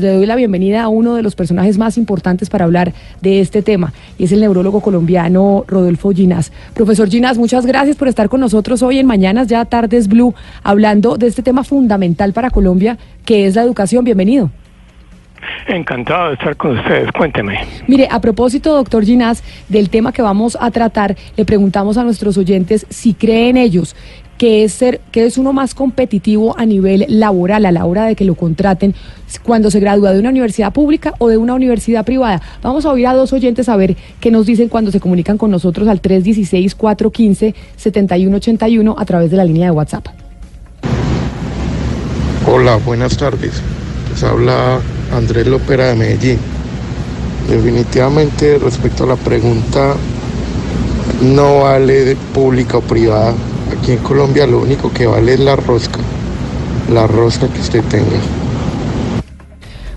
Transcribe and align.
Le 0.00 0.14
doy 0.14 0.24
la 0.24 0.36
bienvenida 0.36 0.82
a 0.82 0.88
uno 0.88 1.14
de 1.14 1.22
los 1.22 1.34
personajes 1.34 1.76
más 1.76 1.98
importantes 1.98 2.48
para 2.48 2.64
hablar 2.64 2.94
de 3.20 3.40
este 3.40 3.60
tema, 3.60 3.92
y 4.16 4.24
es 4.24 4.32
el 4.32 4.40
neurólogo 4.40 4.80
colombiano 4.80 5.64
Rodolfo 5.68 6.10
Ginás. 6.12 6.52
Profesor 6.72 7.10
Ginás, 7.10 7.36
muchas 7.36 7.66
gracias 7.66 7.96
por 7.96 8.08
estar 8.08 8.30
con 8.30 8.40
nosotros 8.40 8.82
hoy 8.82 8.98
en 8.98 9.06
Mañanas 9.06 9.48
Ya 9.48 9.64
Tardes 9.66 10.08
Blue, 10.08 10.34
hablando 10.62 11.18
de 11.18 11.26
este 11.26 11.42
tema 11.42 11.64
fundamental 11.64 12.32
para 12.32 12.48
Colombia, 12.48 12.96
que 13.26 13.46
es 13.46 13.56
la 13.56 13.62
educación. 13.62 14.02
Bienvenido. 14.04 14.50
Encantado 15.68 16.28
de 16.28 16.34
estar 16.34 16.56
con 16.56 16.78
ustedes, 16.78 17.12
cuénteme. 17.12 17.58
Mire, 17.86 18.08
a 18.10 18.20
propósito, 18.20 18.74
doctor 18.74 19.04
Ginás, 19.04 19.42
del 19.68 19.90
tema 19.90 20.12
que 20.12 20.22
vamos 20.22 20.56
a 20.60 20.70
tratar, 20.70 21.16
le 21.36 21.44
preguntamos 21.44 21.98
a 21.98 22.04
nuestros 22.04 22.38
oyentes 22.38 22.86
si 22.88 23.12
creen 23.12 23.58
ellos 23.58 23.94
que 24.40 24.64
es 24.64 24.72
ser, 24.72 25.00
que 25.12 25.26
es 25.26 25.36
uno 25.36 25.52
más 25.52 25.74
competitivo 25.74 26.58
a 26.58 26.64
nivel 26.64 27.04
laboral 27.10 27.66
a 27.66 27.72
la 27.72 27.84
hora 27.84 28.06
de 28.06 28.16
que 28.16 28.24
lo 28.24 28.36
contraten 28.36 28.94
cuando 29.42 29.70
se 29.70 29.80
gradúa 29.80 30.14
de 30.14 30.18
una 30.18 30.30
universidad 30.30 30.72
pública 30.72 31.12
o 31.18 31.28
de 31.28 31.36
una 31.36 31.52
universidad 31.52 32.06
privada. 32.06 32.40
Vamos 32.62 32.86
a 32.86 32.90
oír 32.90 33.06
a 33.06 33.12
dos 33.12 33.34
oyentes 33.34 33.68
a 33.68 33.76
ver 33.76 33.98
qué 34.18 34.30
nos 34.30 34.46
dicen 34.46 34.70
cuando 34.70 34.92
se 34.92 34.98
comunican 34.98 35.36
con 35.36 35.50
nosotros 35.50 35.88
al 35.88 36.00
316-415-7181 36.00 38.94
a 38.96 39.04
través 39.04 39.30
de 39.30 39.36
la 39.36 39.44
línea 39.44 39.66
de 39.66 39.72
WhatsApp. 39.72 40.06
Hola, 42.50 42.76
buenas 42.76 43.18
tardes. 43.18 43.60
Les 44.10 44.24
habla 44.24 44.80
Andrés 45.12 45.48
Lopera 45.48 45.88
de 45.88 45.96
Medellín. 45.96 46.38
Definitivamente 47.46 48.58
respecto 48.58 49.04
a 49.04 49.08
la 49.08 49.16
pregunta, 49.16 49.96
no 51.20 51.64
vale 51.64 52.16
pública 52.32 52.78
o 52.78 52.80
privada 52.80 53.34
Aquí 53.80 53.92
en 53.92 53.98
Colombia 53.98 54.46
lo 54.46 54.60
único 54.60 54.92
que 54.92 55.06
vale 55.06 55.32
es 55.34 55.40
la 55.40 55.56
rosca, 55.56 55.98
la 56.92 57.06
rosca 57.06 57.48
que 57.48 57.60
usted 57.60 57.82
tenga. 57.84 58.04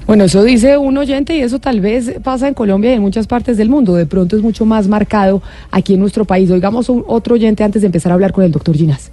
Bueno, 0.08 0.24
eso 0.24 0.42
dice 0.42 0.78
un 0.78 0.98
oyente 0.98 1.36
y 1.36 1.42
eso 1.42 1.60
tal 1.60 1.82
vez 1.82 2.14
pasa 2.24 2.48
en 2.48 2.54
Colombia 2.54 2.92
y 2.92 2.94
en 2.94 3.02
muchas 3.02 3.28
partes 3.28 3.58
del 3.58 3.68
mundo. 3.68 3.96
De 3.96 4.06
pronto 4.06 4.38
es 4.38 4.42
mucho 4.42 4.64
más 4.66 4.88
marcado 4.88 5.42
aquí 5.70 5.96
en 5.96 6.00
nuestro 6.00 6.24
país. 6.24 6.50
Oigamos 6.50 6.88
un 6.88 7.04
otro 7.08 7.36
oyente 7.36 7.64
antes 7.64 7.82
de 7.82 7.88
empezar 7.88 8.14
a 8.14 8.16
hablar 8.16 8.32
con 8.32 8.46
el 8.46 8.54
doctor 8.54 8.74
Ginás. 8.74 9.12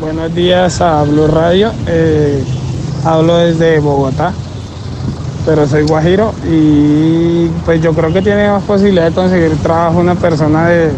Buenos 0.00 0.34
días 0.34 0.80
a 0.80 1.04
Blue 1.04 1.28
Radio. 1.28 1.70
Eh, 1.86 2.42
hablo 3.04 3.36
desde 3.36 3.78
Bogotá, 3.78 4.32
pero 5.46 5.68
soy 5.68 5.84
guajiro 5.84 6.32
y 6.50 7.46
pues 7.64 7.80
yo 7.80 7.92
creo 7.92 8.12
que 8.12 8.22
tiene 8.22 8.48
más 8.48 8.64
posibilidad 8.64 9.08
de 9.08 9.12
conseguir 9.12 9.56
trabajo 9.58 10.00
una 10.00 10.16
persona 10.16 10.66
de, 10.68 10.90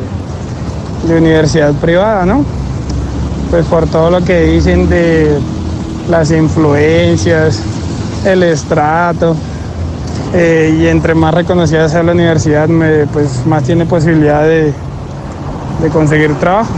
de 1.09 1.19
universidad 1.19 1.75
privada, 1.75 2.25
¿no? 2.25 2.60
Pues 3.51 3.67
por 3.67 3.87
todo 3.87 4.11
lo 4.11 4.25
que 4.25 4.43
dicen 4.43 4.89
de 4.89 5.39
las 6.09 6.31
influencias, 6.31 7.61
el 8.25 8.43
estrato, 8.43 9.35
eh, 10.33 10.77
y 10.79 10.87
entre 10.87 11.15
más 11.15 11.35
reconocida 11.35 11.89
sea 11.89 12.03
la 12.03 12.13
universidad, 12.13 12.69
pues 13.13 13.45
más 13.47 13.65
tiene 13.65 13.87
posibilidad 13.87 14.45
de 14.45 14.73
conseguir 15.93 16.35
trabajo. 16.37 16.71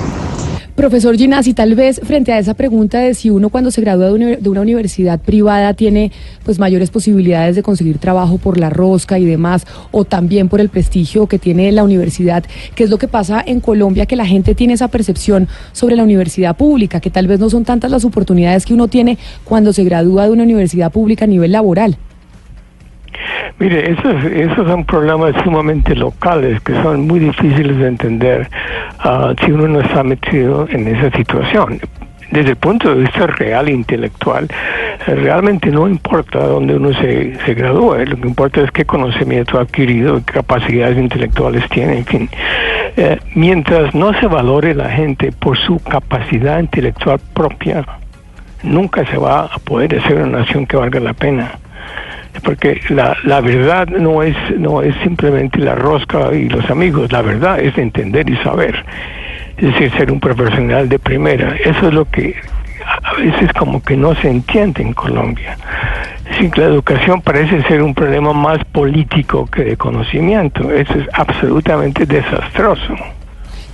Profesor 0.82 1.16
Ginasi, 1.16 1.54
tal 1.54 1.76
vez 1.76 2.00
frente 2.02 2.32
a 2.32 2.40
esa 2.40 2.54
pregunta 2.54 2.98
de 2.98 3.14
si 3.14 3.30
uno 3.30 3.50
cuando 3.50 3.70
se 3.70 3.80
gradúa 3.80 4.10
de 4.10 4.48
una 4.48 4.60
universidad 4.62 5.20
privada 5.20 5.74
tiene 5.74 6.10
pues 6.44 6.58
mayores 6.58 6.90
posibilidades 6.90 7.54
de 7.54 7.62
conseguir 7.62 7.98
trabajo 7.98 8.38
por 8.38 8.58
la 8.58 8.68
rosca 8.68 9.16
y 9.16 9.24
demás, 9.24 9.64
o 9.92 10.04
también 10.04 10.48
por 10.48 10.60
el 10.60 10.70
prestigio 10.70 11.28
que 11.28 11.38
tiene 11.38 11.70
la 11.70 11.84
universidad, 11.84 12.42
¿qué 12.74 12.82
es 12.82 12.90
lo 12.90 12.98
que 12.98 13.06
pasa 13.06 13.40
en 13.46 13.60
Colombia? 13.60 14.06
Que 14.06 14.16
la 14.16 14.26
gente 14.26 14.56
tiene 14.56 14.72
esa 14.72 14.88
percepción 14.88 15.46
sobre 15.70 15.94
la 15.94 16.02
universidad 16.02 16.56
pública, 16.56 16.98
que 16.98 17.10
tal 17.10 17.28
vez 17.28 17.38
no 17.38 17.48
son 17.48 17.64
tantas 17.64 17.92
las 17.92 18.04
oportunidades 18.04 18.66
que 18.66 18.74
uno 18.74 18.88
tiene 18.88 19.18
cuando 19.44 19.72
se 19.72 19.84
gradúa 19.84 20.24
de 20.24 20.32
una 20.32 20.42
universidad 20.42 20.90
pública 20.90 21.26
a 21.26 21.28
nivel 21.28 21.52
laboral. 21.52 21.96
Mire, 23.58 23.92
esos, 23.92 24.24
esos 24.24 24.66
son 24.66 24.84
problemas 24.84 25.34
sumamente 25.44 25.94
locales 25.94 26.60
que 26.62 26.74
son 26.82 27.06
muy 27.06 27.20
difíciles 27.20 27.76
de 27.78 27.86
entender 27.86 28.48
uh, 29.04 29.34
si 29.44 29.52
uno 29.52 29.68
no 29.68 29.80
está 29.80 30.02
metido 30.02 30.66
en 30.70 30.88
esa 30.88 31.16
situación. 31.16 31.80
Desde 32.32 32.50
el 32.50 32.56
punto 32.56 32.94
de 32.94 33.02
vista 33.02 33.26
real 33.26 33.68
e 33.68 33.72
intelectual, 33.72 34.48
realmente 35.06 35.70
no 35.70 35.86
importa 35.86 36.38
dónde 36.38 36.76
uno 36.76 36.94
se, 36.94 37.36
se 37.44 37.54
gradúe, 37.54 38.06
lo 38.06 38.16
que 38.16 38.26
importa 38.26 38.62
es 38.62 38.70
qué 38.70 38.86
conocimiento 38.86 39.58
ha 39.58 39.62
adquirido, 39.62 40.22
qué 40.24 40.32
capacidades 40.32 40.96
intelectuales 40.96 41.68
tiene, 41.68 41.98
en 41.98 42.04
fin. 42.06 42.30
Eh, 42.96 43.18
mientras 43.34 43.94
no 43.94 44.18
se 44.18 44.26
valore 44.26 44.74
la 44.74 44.88
gente 44.88 45.30
por 45.30 45.58
su 45.58 45.78
capacidad 45.78 46.58
intelectual 46.58 47.20
propia, 47.34 47.84
nunca 48.62 49.04
se 49.04 49.18
va 49.18 49.40
a 49.40 49.58
poder 49.58 49.98
hacer 49.98 50.16
una 50.16 50.38
nación 50.38 50.66
que 50.66 50.78
valga 50.78 51.00
la 51.00 51.12
pena 51.12 51.58
porque 52.40 52.80
la, 52.88 53.16
la 53.24 53.40
verdad 53.40 53.88
no 53.88 54.22
es, 54.22 54.36
no 54.58 54.82
es 54.82 54.94
simplemente 55.02 55.58
la 55.58 55.74
rosca 55.74 56.32
y 56.34 56.48
los 56.48 56.68
amigos, 56.70 57.12
la 57.12 57.22
verdad 57.22 57.60
es 57.60 57.76
entender 57.76 58.28
y 58.28 58.36
saber, 58.38 58.84
es 59.56 59.72
decir, 59.72 59.92
ser 59.92 60.10
un 60.10 60.20
profesional 60.20 60.88
de 60.88 60.98
primera. 60.98 61.54
Eso 61.56 61.88
es 61.88 61.94
lo 61.94 62.04
que 62.06 62.34
a 62.84 63.14
veces 63.14 63.52
como 63.52 63.82
que 63.82 63.96
no 63.96 64.14
se 64.16 64.28
entiende 64.28 64.82
en 64.82 64.92
Colombia. 64.92 65.56
Sí, 66.38 66.50
la 66.56 66.64
educación 66.64 67.20
parece 67.20 67.62
ser 67.62 67.82
un 67.82 67.94
problema 67.94 68.32
más 68.32 68.64
político 68.66 69.46
que 69.46 69.64
de 69.64 69.76
conocimiento. 69.76 70.70
Eso 70.72 70.94
es 70.94 71.06
absolutamente 71.12 72.06
desastroso. 72.06 72.94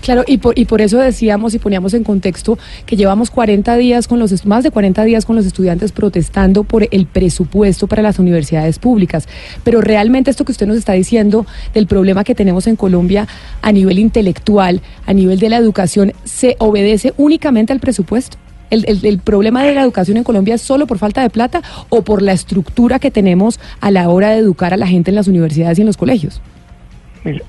Claro, 0.09 0.25
y 0.27 0.39
por, 0.39 0.59
y 0.59 0.65
por 0.65 0.81
eso 0.81 0.97
decíamos 0.97 1.53
y 1.53 1.59
poníamos 1.59 1.93
en 1.93 2.03
contexto 2.03 2.59
que 2.87 2.97
llevamos 2.97 3.31
40 3.31 3.77
días 3.77 4.09
con 4.09 4.19
los 4.19 4.47
más 4.47 4.65
de 4.65 4.71
40 4.71 5.05
días 5.05 5.27
con 5.27 5.37
los 5.37 5.45
estudiantes 5.45 5.93
protestando 5.93 6.65
por 6.65 6.89
el 6.91 7.05
presupuesto 7.05 7.87
para 7.89 8.01
las 8.01 8.19
universidades 8.19 8.79
públicas. 8.79 9.29
Pero 9.65 9.83
realmente 9.83 10.31
esto 10.31 10.47
que 10.47 10.53
usted 10.53 10.67
nos 10.67 10.79
está 10.79 10.95
diciendo 10.95 11.45
del 11.75 11.87
problema 11.87 12.25
que 12.25 12.35
tenemos 12.35 12.67
en 12.69 12.77
Colombia 12.77 13.29
a 13.61 13.71
nivel 13.71 13.99
intelectual, 13.99 14.81
a 15.05 15.13
nivel 15.13 15.39
de 15.39 15.51
la 15.51 15.59
educación, 15.59 16.15
¿se 16.25 16.57
obedece 16.59 17.13
únicamente 17.19 17.75
al 17.75 17.81
presupuesto? 17.81 18.39
El, 18.71 18.87
el, 19.05 19.19
problema 19.19 19.63
de 19.63 19.75
la 19.75 19.83
educación 19.83 20.17
en 20.17 20.25
Colombia 20.25 20.55
es 20.55 20.63
solo 20.63 20.87
por 20.87 20.97
falta 20.97 21.21
de 21.21 21.29
plata 21.29 21.61
o 21.91 22.01
por 22.01 22.23
la 22.23 22.33
estructura 22.33 22.99
que 22.99 23.11
tenemos 23.11 23.61
a 23.83 23.91
la 23.91 24.09
hora 24.09 24.31
de 24.31 24.39
educar 24.39 24.73
a 24.73 24.79
la 24.79 24.87
gente 24.87 25.11
en 25.11 25.17
las 25.17 25.29
universidades 25.29 25.77
y 25.77 25.83
en 25.83 25.87
los 25.87 25.99
colegios? 25.99 26.41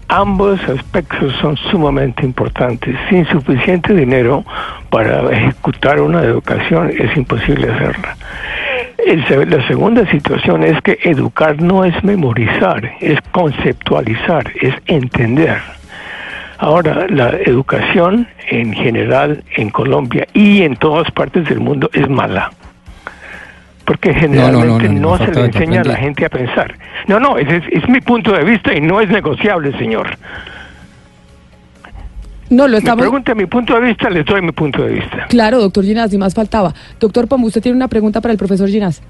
Ambos 0.07 0.59
aspectos 0.69 1.33
son 1.41 1.57
sumamente 1.57 2.25
importantes. 2.25 2.95
Sin 3.09 3.25
suficiente 3.27 3.93
dinero 3.93 4.43
para 4.89 5.29
ejecutar 5.31 6.01
una 6.01 6.21
educación 6.21 6.89
es 6.89 7.15
imposible 7.15 7.71
hacerla. 7.71 8.17
la 9.45 9.67
segunda 9.67 10.09
situación 10.11 10.63
es 10.63 10.81
que 10.81 10.99
educar 11.03 11.61
no 11.61 11.85
es 11.85 12.03
memorizar, 12.03 12.91
es 12.99 13.19
conceptualizar, 13.31 14.51
es 14.61 14.73
entender. 14.85 15.59
Ahora, 16.57 17.07
la 17.09 17.29
educación 17.29 18.27
en 18.49 18.73
general 18.73 19.43
en 19.55 19.69
Colombia 19.69 20.27
y 20.33 20.63
en 20.63 20.75
todas 20.75 21.09
partes 21.11 21.47
del 21.47 21.61
mundo 21.61 21.89
es 21.93 22.09
mala 22.09 22.51
porque 23.89 24.13
generalmente 24.13 24.87
no, 24.87 25.17
se 25.17 25.31
le 25.31 25.45
enseña 25.45 25.81
a 25.81 25.83
la 25.83 25.95
gente 25.95 26.23
a 26.23 26.29
pensar. 26.29 26.77
No, 27.07 27.19
no, 27.19 27.39
ese 27.39 27.63
es, 27.71 27.89
mi 27.89 27.99
punto 28.01 28.31
de 28.33 28.43
vista 28.43 28.71
y 28.71 28.81
no 28.81 29.01
es 29.01 29.09
negociable, 29.09 29.75
señor. 29.79 30.15
No, 32.51 32.67
lo 32.67 32.77
estamos... 32.77 32.97
Me 32.97 33.09
pregunta 33.09 33.33
mi 33.33 33.47
punto 33.47 33.73
de 33.73 33.81
vista, 33.81 34.11
le 34.11 34.23
doy 34.23 34.43
mi 34.43 34.51
punto 34.51 34.83
de 34.83 34.93
vista. 34.93 35.25
Claro, 35.27 35.59
doctor 35.59 35.83
Ginás, 35.83 36.13
y 36.13 36.19
más 36.19 36.35
faltaba. 36.35 36.71
Doctor 36.99 37.27
Pomo, 37.27 37.47
usted 37.47 37.63
tiene 37.63 37.77
una 37.77 37.87
pregunta 37.87 38.21
para 38.21 38.31
el 38.31 38.37
profesor 38.37 38.69
Ginás. 38.69 39.01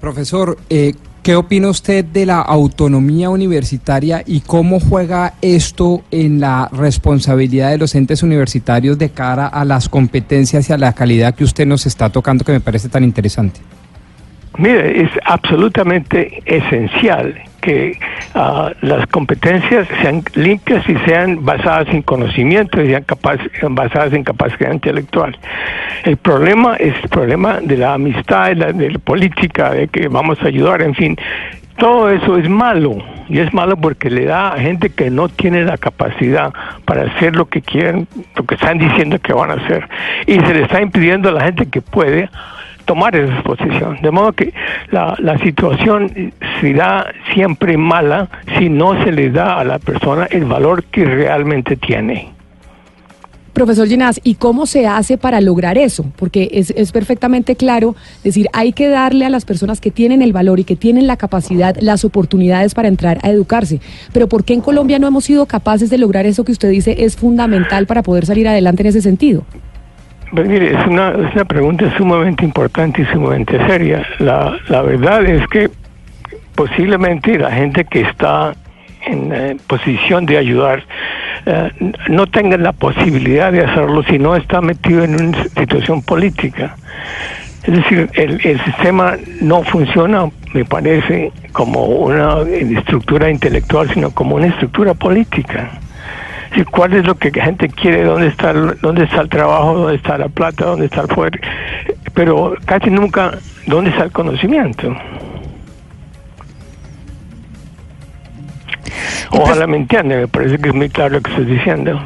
Profesor, 0.00 0.56
eh, 0.70 0.94
¿Qué 1.24 1.36
opina 1.36 1.70
usted 1.70 2.04
de 2.04 2.26
la 2.26 2.42
autonomía 2.42 3.30
universitaria 3.30 4.22
y 4.26 4.42
cómo 4.42 4.78
juega 4.78 5.32
esto 5.40 6.02
en 6.10 6.38
la 6.38 6.68
responsabilidad 6.70 7.70
de 7.70 7.78
los 7.78 7.94
entes 7.94 8.22
universitarios 8.22 8.98
de 8.98 9.08
cara 9.08 9.46
a 9.46 9.64
las 9.64 9.88
competencias 9.88 10.68
y 10.68 10.74
a 10.74 10.76
la 10.76 10.92
calidad 10.92 11.34
que 11.34 11.44
usted 11.44 11.64
nos 11.64 11.86
está 11.86 12.10
tocando 12.10 12.44
que 12.44 12.52
me 12.52 12.60
parece 12.60 12.90
tan 12.90 13.04
interesante? 13.04 13.60
Mire, 14.58 15.00
es 15.00 15.08
absolutamente 15.24 16.42
esencial 16.44 17.34
que 17.62 17.98
ah, 18.34 18.72
las 18.80 19.06
competencias 19.08 19.88
sean 20.02 20.22
limpias 20.34 20.88
y 20.88 20.96
sean 21.06 21.44
basadas 21.44 21.88
en 21.88 22.02
conocimiento 22.02 22.82
y 22.82 22.88
sean 22.88 23.74
basadas 23.74 24.12
en 24.12 24.24
capacidad 24.24 24.72
intelectual. 24.72 25.36
El 26.04 26.16
problema 26.16 26.76
es 26.76 26.94
el 27.02 27.08
problema 27.08 27.60
de 27.60 27.76
la 27.76 27.94
amistad, 27.94 28.48
de 28.48 28.56
la, 28.56 28.72
de 28.72 28.90
la 28.90 28.98
política, 28.98 29.70
de 29.70 29.88
que 29.88 30.08
vamos 30.08 30.40
a 30.42 30.46
ayudar, 30.46 30.82
en 30.82 30.94
fin. 30.94 31.16
Todo 31.76 32.08
eso 32.10 32.36
es 32.38 32.48
malo 32.48 32.98
y 33.28 33.40
es 33.40 33.52
malo 33.52 33.76
porque 33.76 34.08
le 34.08 34.26
da 34.26 34.52
a 34.52 34.60
gente 34.60 34.90
que 34.90 35.10
no 35.10 35.28
tiene 35.28 35.64
la 35.64 35.76
capacidad 35.76 36.52
para 36.84 37.02
hacer 37.02 37.34
lo 37.34 37.46
que 37.46 37.62
quieren, 37.62 38.06
lo 38.36 38.44
que 38.44 38.54
están 38.54 38.78
diciendo 38.78 39.18
que 39.18 39.32
van 39.32 39.50
a 39.50 39.54
hacer 39.54 39.88
y 40.26 40.38
se 40.38 40.54
le 40.54 40.62
está 40.62 40.80
impidiendo 40.80 41.30
a 41.30 41.32
la 41.32 41.44
gente 41.44 41.66
que 41.66 41.80
puede 41.80 42.28
tomar 42.84 43.16
esa 43.16 43.42
posición. 43.42 43.98
De 44.02 44.10
modo 44.10 44.32
que 44.32 44.52
la, 44.90 45.14
la 45.18 45.38
situación 45.38 46.32
será 46.60 47.12
siempre 47.32 47.76
mala 47.76 48.28
si 48.58 48.68
no 48.68 49.02
se 49.04 49.12
le 49.12 49.30
da 49.30 49.58
a 49.58 49.64
la 49.64 49.78
persona 49.78 50.26
el 50.30 50.44
valor 50.44 50.84
que 50.84 51.04
realmente 51.04 51.76
tiene. 51.76 52.34
Profesor 53.54 53.86
Ginás, 53.86 54.20
¿y 54.24 54.34
cómo 54.34 54.66
se 54.66 54.88
hace 54.88 55.16
para 55.16 55.40
lograr 55.40 55.78
eso? 55.78 56.04
Porque 56.16 56.48
es, 56.54 56.72
es, 56.76 56.90
perfectamente 56.90 57.54
claro 57.54 57.94
decir, 58.24 58.48
hay 58.52 58.72
que 58.72 58.88
darle 58.88 59.26
a 59.26 59.30
las 59.30 59.44
personas 59.44 59.80
que 59.80 59.92
tienen 59.92 60.22
el 60.22 60.32
valor 60.32 60.58
y 60.58 60.64
que 60.64 60.74
tienen 60.74 61.06
la 61.06 61.16
capacidad, 61.16 61.76
las 61.78 62.04
oportunidades 62.04 62.74
para 62.74 62.88
entrar 62.88 63.20
a 63.22 63.30
educarse. 63.30 63.80
Pero 64.12 64.28
¿por 64.28 64.42
qué 64.42 64.54
en 64.54 64.60
Colombia 64.60 64.98
no 64.98 65.06
hemos 65.06 65.26
sido 65.26 65.46
capaces 65.46 65.88
de 65.88 65.98
lograr 65.98 66.26
eso 66.26 66.44
que 66.44 66.50
usted 66.50 66.68
dice 66.68 67.04
es 67.04 67.14
fundamental 67.14 67.86
para 67.86 68.02
poder 68.02 68.26
salir 68.26 68.48
adelante 68.48 68.82
en 68.82 68.88
ese 68.88 69.02
sentido? 69.02 69.44
Pues 70.34 70.48
mire, 70.48 70.74
es 70.74 70.86
una, 70.86 71.10
es 71.10 71.32
una 71.32 71.44
pregunta 71.44 71.96
sumamente 71.96 72.44
importante 72.44 73.02
y 73.02 73.04
sumamente 73.06 73.56
seria. 73.68 74.04
La, 74.18 74.58
la 74.66 74.82
verdad 74.82 75.24
es 75.24 75.46
que 75.46 75.70
posiblemente 76.56 77.38
la 77.38 77.52
gente 77.52 77.84
que 77.84 78.00
está 78.00 78.52
en 79.06 79.32
eh, 79.32 79.56
posición 79.68 80.26
de 80.26 80.38
ayudar 80.38 80.82
eh, 81.46 81.70
no 82.08 82.26
tenga 82.26 82.56
la 82.56 82.72
posibilidad 82.72 83.52
de 83.52 83.64
hacerlo 83.64 84.02
si 84.04 84.18
no 84.18 84.34
está 84.34 84.60
metido 84.60 85.04
en 85.04 85.14
una 85.14 85.44
situación 85.44 86.02
política. 86.02 86.74
Es 87.62 87.72
decir, 87.72 88.10
el, 88.14 88.40
el 88.44 88.60
sistema 88.64 89.14
no 89.40 89.62
funciona, 89.62 90.28
me 90.52 90.64
parece, 90.64 91.30
como 91.52 91.84
una 91.84 92.40
estructura 92.40 93.30
intelectual, 93.30 93.88
sino 93.94 94.10
como 94.10 94.34
una 94.34 94.46
estructura 94.46 94.94
política. 94.94 95.70
¿Cuál 96.62 96.92
es 96.94 97.04
lo 97.04 97.16
que 97.16 97.30
la 97.32 97.44
gente 97.44 97.68
quiere? 97.68 98.04
¿Dónde 98.04 98.28
está, 98.28 98.50
el, 98.50 98.78
¿Dónde 98.80 99.04
está 99.04 99.22
el 99.22 99.28
trabajo? 99.28 99.74
¿Dónde 99.74 99.96
está 99.96 100.18
la 100.18 100.28
plata? 100.28 100.66
¿Dónde 100.66 100.86
está 100.86 101.00
el 101.00 101.08
poder? 101.08 101.40
Pero 102.14 102.54
casi 102.64 102.90
nunca, 102.90 103.32
¿dónde 103.66 103.90
está 103.90 104.04
el 104.04 104.12
conocimiento? 104.12 104.94
Ojalá 109.30 109.66
me 109.66 109.78
entiende, 109.78 110.16
me 110.16 110.28
parece 110.28 110.58
que 110.58 110.68
es 110.68 110.74
muy 110.74 110.88
claro 110.88 111.14
lo 111.14 111.20
que 111.20 111.30
estoy 111.30 111.46
diciendo. 111.46 112.00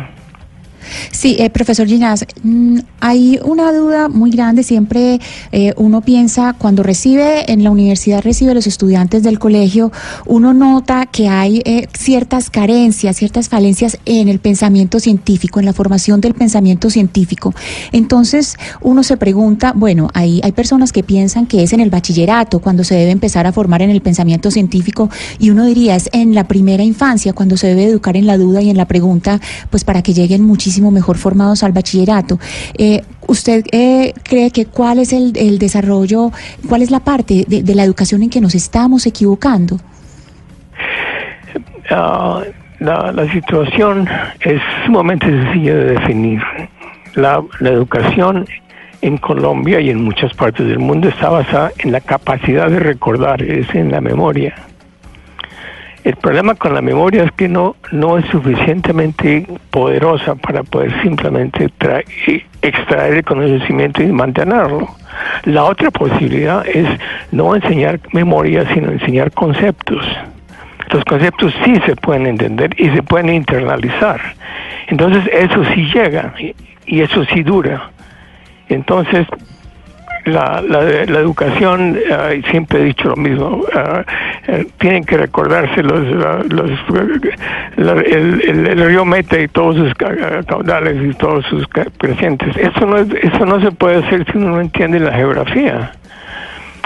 Sí, 1.11 1.37
eh, 1.39 1.51
profesor 1.51 1.87
Ginás, 1.87 2.25
mm, 2.43 2.79
hay 3.01 3.41
una 3.45 3.73
duda 3.73 4.09
muy 4.09 4.31
grande. 4.31 4.63
Siempre 4.63 5.21
eh, 5.53 5.73
uno 5.77 6.01
piensa, 6.01 6.55
cuando 6.57 6.83
recibe 6.83 7.51
en 7.51 7.65
la 7.65 7.71
universidad, 7.71 8.23
recibe 8.23 8.55
los 8.55 8.67
estudiantes 8.67 9.23
del 9.23 9.39
colegio, 9.39 9.91
uno 10.27 10.55
nota 10.55 11.07
que 11.07 11.29
hay 11.29 11.63
eh, 11.65 11.89
ciertas 11.97 12.51
carencias, 12.51 13.17
ciertas 13.17 13.49
falencias 13.49 13.99
en 14.05 14.29
el 14.29 14.39
pensamiento 14.39 15.01
científico, 15.01 15.61
en 15.61 15.67
la 15.67 15.73
formación 15.73 16.21
del 16.21 16.35
pensamiento 16.35 16.91
científico. 16.91 17.55
Entonces, 17.93 18.57
uno 18.81 19.03
se 19.03 19.17
pregunta, 19.17 19.73
bueno, 19.75 20.09
hay, 20.15 20.41
hay 20.45 20.53
personas 20.53 20.93
que 20.93 21.03
piensan 21.03 21.47
que 21.47 21.63
es 21.63 21.73
en 21.73 21.81
el 21.81 21.91
bachillerato 21.91 22.61
cuando 22.61 22.85
se 22.85 22.95
debe 22.95 23.11
empezar 23.11 23.47
a 23.47 23.53
formar 23.53 23.83
en 23.83 23.91
el 23.91 24.01
pensamiento 24.01 24.51
científico, 24.51 25.11
y 25.39 25.51
uno 25.51 25.65
diría 25.65 25.97
es 25.97 26.09
en 26.13 26.35
la 26.35 26.45
primera 26.45 26.83
infancia 26.83 27.33
cuando 27.33 27.57
se 27.57 27.69
debe 27.69 27.85
educar 27.85 28.17
en 28.17 28.27
la 28.27 28.37
duda 28.37 28.61
y 28.63 28.71
en 28.71 28.77
la 28.77 28.87
pregunta, 28.87 29.41
pues 29.71 29.85
para 29.85 30.03
que 30.03 30.13
lleguen 30.13 30.43
muchísimo 30.43 30.91
mejor 30.91 30.98
formados 31.03 31.63
al 31.63 31.73
bachillerato. 31.73 32.39
Eh, 32.77 33.03
¿Usted 33.27 33.65
eh, 33.73 34.15
cree 34.23 34.51
que 34.51 34.67
cuál 34.67 34.99
es 34.99 35.13
el, 35.13 35.59
desarrollo, 35.59 36.33
cuál 36.69 36.83
es 36.83 36.91
la 36.91 37.01
parte 37.01 37.45
de, 37.47 37.63
de, 37.63 37.75
la 37.75 37.85
educación 37.85 38.23
en 38.23 38.31
que 38.31 38.41
nos 38.41 38.55
estamos 38.55 39.07
equivocando? 39.07 39.77
Uh, 41.91 42.43
la, 42.81 43.13
la, 43.13 43.33
situación 43.33 44.09
es 44.41 44.61
sumamente 44.87 45.27
sencilla 45.27 45.75
de 45.75 45.85
definir. 45.93 46.41
La, 47.15 47.43
la 47.61 47.71
educación 47.71 48.47
en 49.03 49.19
Colombia 49.19 49.81
y 49.81 49.91
en 49.91 50.03
muchas 50.03 50.33
partes 50.35 50.67
del 50.67 50.79
mundo 50.79 51.09
está 51.09 51.29
basada 51.29 51.73
en 51.79 51.93
la 51.93 52.01
capacidad 52.01 52.71
de 52.71 52.81
recordar, 52.81 53.43
es 53.43 53.73
en 53.75 53.91
la 53.91 54.01
memoria. 54.01 54.55
El 56.05 56.17
problema 56.17 56.55
con 56.55 56.75
la 56.75 56.81
memoria 56.81 57.25
es 57.25 57.33
que 57.33 57.49
no, 57.49 57.77
no 57.91 58.19
es 58.19 58.25
suficientemente 58.27 59.47
poderosa 59.71 60.37
para 60.37 60.63
poder 60.63 60.93
simplemente 61.03 61.71
extraer 62.63 63.15
el 63.15 63.25
conocimiento 63.25 64.03
y 64.03 64.07
mantenerlo. 64.07 64.89
La 65.45 65.65
otra 65.65 65.91
posibilidad 65.91 66.67
es 66.67 66.87
no 67.33 67.55
enseñar 67.55 68.01
memoria, 68.13 68.67
sino 68.73 68.91
enseñar 68.91 69.33
conceptos. 69.33 70.05
Los 70.91 71.05
conceptos 71.05 71.53
sí 71.65 71.75
se 71.85 71.97
pueden 71.97 72.27
entender 72.27 72.75
y 72.81 72.89
se 72.91 73.03
pueden 73.03 73.29
internalizar. 73.31 74.21
Entonces 74.87 75.25
eso 75.33 75.65
sí 75.75 75.91
llega 75.93 76.33
y 76.87 77.01
eso 77.01 77.25
sí 77.27 77.43
dura. 77.43 77.91
Entonces, 78.69 79.27
la, 80.29 80.63
la, 80.63 80.83
la 80.83 81.19
educación, 81.19 81.97
uh, 81.97 82.51
siempre 82.51 82.81
he 82.81 82.85
dicho 82.85 83.09
lo 83.09 83.17
mismo, 83.17 83.49
uh, 83.49 84.53
uh, 84.53 84.65
tienen 84.79 85.05
que 85.05 85.17
recordarse 85.17 85.83
los, 85.83 86.01
los 86.51 86.71
el, 87.77 88.43
el, 88.43 88.67
el, 88.67 88.87
río 88.87 89.05
Meta 89.05 89.39
y 89.39 89.49
todos 89.49 89.77
sus 89.77 89.95
caudales 89.95 90.97
y 91.03 91.15
todos 91.15 91.45
sus 91.47 91.67
crecientes. 91.69 92.57
Eso 92.57 92.87
no, 92.87 92.99
es, 92.99 93.09
eso 93.23 93.47
no 93.47 93.61
se 93.61 93.71
puede 93.73 94.05
hacer 94.05 94.25
si 94.31 94.39
uno 94.39 94.51
no 94.51 94.61
entiende 94.61 95.01
la 95.01 95.13
geografía. 95.13 95.93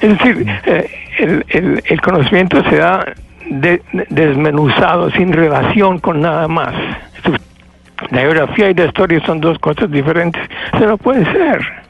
Es 0.00 0.19
decir, 0.19 0.47
eh, 0.67 0.91
el, 1.19 1.44
el, 1.49 1.83
el, 1.85 2.00
conocimiento 2.00 2.62
se 2.69 2.77
da 2.77 3.05
de, 3.49 3.81
desmenuzado, 4.11 5.11
sin 5.11 5.33
relación 5.33 5.99
con 5.99 6.21
nada 6.21 6.49
más. 6.49 6.75
La 8.11 8.21
geografía 8.21 8.71
y 8.71 8.75
la 8.75 8.87
historia 8.87 9.25
son 9.25 9.41
dos 9.41 9.59
cosas 9.61 9.91
diferentes. 9.91 10.43
Eso 10.75 10.87
no 10.87 10.99
puede 10.99 11.25
ser. 11.33 11.83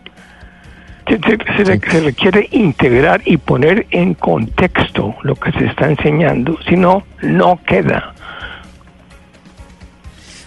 Se, 1.09 1.19
se, 1.19 1.65
se, 1.65 1.81
se, 1.81 2.01
requiere 2.01 2.49
integrar 2.53 3.23
y 3.25 3.37
poner 3.37 3.87
en 3.91 4.15
contexto 4.15 5.15
lo 5.23 5.35
que 5.35 5.51
se 5.53 5.67
está 5.67 5.89
enseñando, 5.91 6.57
si 6.69 6.77
no, 6.77 7.05
no 7.23 7.59
queda. 7.67 8.15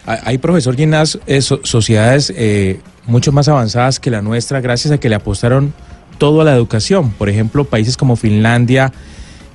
Hay, 0.05 0.37
profesor 0.37 0.75
Ginás, 0.75 1.19
eh, 1.25 1.41
so, 1.41 1.59
sociedades 1.63 2.31
eh, 2.35 2.79
mucho 3.07 3.31
más 3.31 3.47
avanzadas 3.47 3.99
que 3.99 4.11
la 4.11 4.21
nuestra 4.21 4.61
gracias 4.61 4.93
a 4.93 4.99
que 4.99 5.09
le 5.09 5.15
apostaron 5.15 5.73
todo 6.19 6.41
a 6.41 6.43
la 6.43 6.53
educación. 6.53 7.11
Por 7.11 7.27
ejemplo, 7.27 7.65
países 7.65 7.97
como 7.97 8.15
Finlandia, 8.15 8.91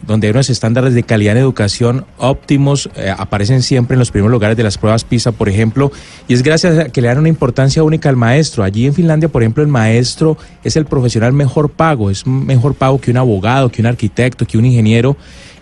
donde 0.07 0.27
hay 0.27 0.33
unos 0.33 0.51
estándares 0.51 0.95
de 0.95 1.03
calidad 1.03 1.37
en 1.37 1.43
educación 1.43 2.07
óptimos, 2.19 2.91
eh, 2.97 3.13
aparecen 3.17 3.63
siempre 3.63 3.95
en 3.95 3.99
los 3.99 4.11
primeros 4.11 4.31
lugares 4.31 4.57
de 4.57 4.63
las 4.63 4.79
pruebas 4.79 5.05
PISA, 5.05 5.33
por 5.33 5.49
ejemplo, 5.49 5.93
y 6.29 6.35
es 6.35 6.43
gracias 6.43 6.79
a 6.79 6.89
que 6.89 7.01
le 7.01 7.09
dan 7.09 7.19
una 7.19 7.29
importancia 7.29 7.83
única 7.83 8.09
al 8.09 8.17
maestro. 8.17 8.65
Allí 8.65 8.87
en 8.87 8.95
Finlandia, 8.95 9.29
por 9.29 9.43
ejemplo, 9.43 9.63
el 9.63 9.69
maestro 9.69 10.37
es 10.65 10.77
el 10.77 10.87
profesional 10.87 11.33
mejor 11.33 11.71
pago, 11.71 12.11
es 12.11 12.27
mejor 12.27 12.75
pago 12.75 13.01
que 13.01 13.11
un 13.11 13.17
abogado, 13.17 13.69
que 13.71 13.83
un 13.83 13.87
arquitecto, 13.87 14.47
que 14.47 14.59
un 14.59 14.65
ingeniero, 14.65 15.17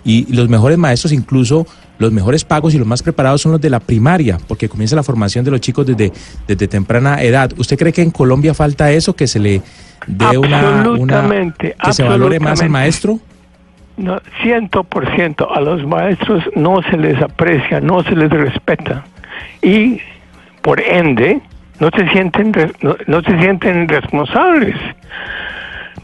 y 0.04 0.32
los 0.32 0.48
mejores 0.48 0.78
maestros 0.78 1.12
incluso 1.12 1.66
los 1.98 2.12
mejores 2.12 2.44
pagos 2.44 2.74
y 2.74 2.78
los 2.78 2.86
más 2.86 3.02
preparados 3.02 3.42
son 3.42 3.52
los 3.52 3.60
de 3.60 3.70
la 3.70 3.80
primaria, 3.80 4.38
porque 4.46 4.68
comienza 4.68 4.94
la 4.94 5.02
formación 5.02 5.44
de 5.44 5.50
los 5.50 5.60
chicos 5.60 5.84
desde, 5.84 6.12
desde 6.46 6.68
temprana 6.68 7.22
edad. 7.22 7.50
¿Usted 7.56 7.76
cree 7.76 7.92
que 7.92 8.02
en 8.02 8.10
Colombia 8.10 8.54
falta 8.54 8.92
eso, 8.92 9.14
que 9.14 9.26
se 9.26 9.40
le 9.40 9.62
dé 10.06 10.38
una, 10.38 10.88
una 10.90 11.54
que 11.58 11.92
se 11.92 12.04
valore 12.04 12.38
más 12.38 12.62
al 12.62 12.70
maestro? 12.70 13.18
No, 13.98 14.20
ciento 14.42 14.84
por 14.84 15.12
ciento 15.16 15.52
a 15.52 15.60
los 15.60 15.84
maestros 15.84 16.44
no 16.54 16.80
se 16.82 16.96
les 16.96 17.20
aprecia, 17.20 17.80
no 17.80 18.04
se 18.04 18.14
les 18.14 18.30
respeta 18.30 19.04
y 19.60 20.00
por 20.62 20.80
ende 20.80 21.40
no 21.80 21.90
se 21.90 22.08
sienten 22.10 22.52
no, 22.80 22.96
no 23.08 23.22
se 23.22 23.38
sienten 23.40 23.88
responsables. 23.88 24.76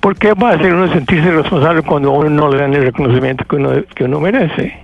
¿Por 0.01 0.17
qué 0.17 0.35
va 0.35 0.51
a 0.51 0.59
ser 0.59 0.75
uno 0.75 0.93
sentirse 0.93 1.31
responsable 1.31 1.83
cuando 1.83 2.11
uno 2.11 2.29
no 2.29 2.51
le 2.51 2.59
dan 2.59 2.75
el 2.75 2.83
reconocimiento 2.83 3.45
que 3.45 3.57
uno, 3.57 3.71
que 3.95 4.05
uno 4.05 4.19
merece? 4.19 4.77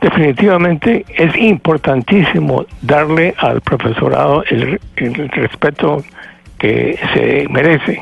Definitivamente 0.00 1.06
es 1.08 1.34
importantísimo 1.34 2.66
darle 2.82 3.34
al 3.38 3.62
profesorado 3.62 4.44
el, 4.50 4.78
el 4.96 5.28
respeto 5.30 6.04
que 6.58 6.98
se 7.14 7.48
merece. 7.48 8.00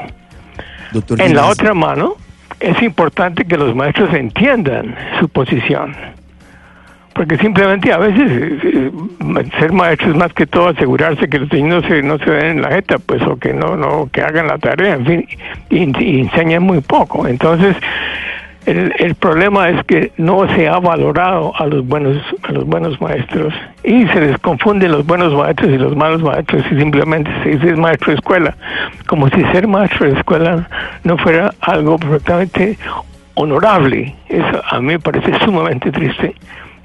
Doctor 0.92 1.20
en 1.20 1.34
la 1.34 1.46
otra 1.46 1.72
mano, 1.72 2.16
es 2.60 2.82
importante 2.82 3.44
que 3.44 3.56
los 3.56 3.74
maestros 3.74 4.12
entiendan 4.14 4.94
su 5.20 5.28
posición. 5.28 5.94
Porque 7.14 7.38
simplemente 7.38 7.92
a 7.92 7.98
veces 7.98 8.30
eh, 8.30 8.90
ser 9.58 9.72
maestro 9.72 10.10
es 10.10 10.16
más 10.16 10.32
que 10.34 10.46
todo 10.46 10.68
asegurarse 10.68 11.28
que 11.28 11.38
los 11.38 11.50
niños 11.50 11.82
no 11.82 11.88
se, 11.88 12.02
no 12.02 12.18
se 12.18 12.30
den 12.30 12.46
en 12.58 12.62
la 12.62 12.70
jeta, 12.70 12.98
pues, 12.98 13.22
o 13.22 13.36
que 13.36 13.54
no, 13.54 13.74
no, 13.74 14.10
que 14.12 14.20
hagan 14.20 14.46
la 14.46 14.58
tarea, 14.58 14.96
en 14.96 15.06
fin, 15.06 15.28
y 15.70 16.20
enseñan 16.20 16.62
muy 16.62 16.82
poco. 16.82 17.26
Entonces, 17.26 17.74
el, 18.66 18.92
el, 18.98 19.14
problema 19.14 19.68
es 19.70 19.84
que 19.84 20.12
no 20.16 20.46
se 20.54 20.68
ha 20.68 20.78
valorado 20.78 21.52
a 21.56 21.66
los 21.66 21.86
buenos 21.86 22.22
a 22.42 22.52
los 22.52 22.64
buenos 22.64 23.00
maestros. 23.00 23.54
Y 23.84 24.06
se 24.08 24.20
les 24.20 24.38
confunden 24.38 24.92
los 24.92 25.06
buenos 25.06 25.32
maestros 25.32 25.70
y 25.70 25.78
los 25.78 25.96
malos 25.96 26.22
maestros 26.22 26.64
y 26.70 26.76
simplemente 26.76 27.30
se 27.42 27.50
dice 27.50 27.76
maestro 27.76 28.12
de 28.12 28.18
escuela 28.18 28.56
como 29.06 29.28
si 29.28 29.42
ser 29.52 29.66
maestro 29.66 30.06
de 30.06 30.18
escuela 30.18 30.68
no 31.04 31.16
fuera 31.16 31.54
algo 31.60 31.98
perfectamente 31.98 32.76
honorable. 33.34 34.14
Eso 34.28 34.62
a 34.68 34.80
mí 34.80 34.88
me 34.88 34.98
parece 34.98 35.32
sumamente 35.44 35.90
triste 35.90 36.34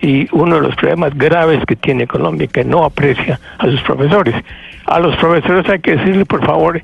y 0.02 0.28
uno 0.32 0.56
de 0.56 0.62
los 0.62 0.76
problemas 0.76 1.16
graves 1.16 1.64
que 1.66 1.76
tiene 1.76 2.08
Colombia, 2.08 2.48
que 2.48 2.64
no 2.64 2.84
aprecia 2.84 3.40
a 3.58 3.66
sus 3.66 3.82
profesores. 3.82 4.36
A 4.88 5.00
los 5.00 5.16
profesores 5.18 5.70
hay 5.70 5.80
que 5.80 5.96
decirle, 5.96 6.26
por 6.26 6.44
favor, 6.44 6.82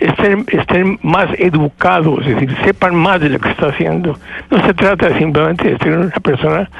estén, 0.00 0.98
más 1.02 1.28
educados, 1.38 2.26
es 2.26 2.34
decir, 2.34 2.56
sepan 2.64 2.94
más 2.94 3.20
de 3.20 3.28
lo 3.28 3.38
que 3.38 3.50
está 3.50 3.68
haciendo. 3.68 4.18
No 4.50 4.66
se 4.66 4.72
trata 4.72 5.16
simplemente 5.18 5.70
de 5.70 5.78
ser 5.78 5.98
una 5.98 6.10
persona 6.10 6.70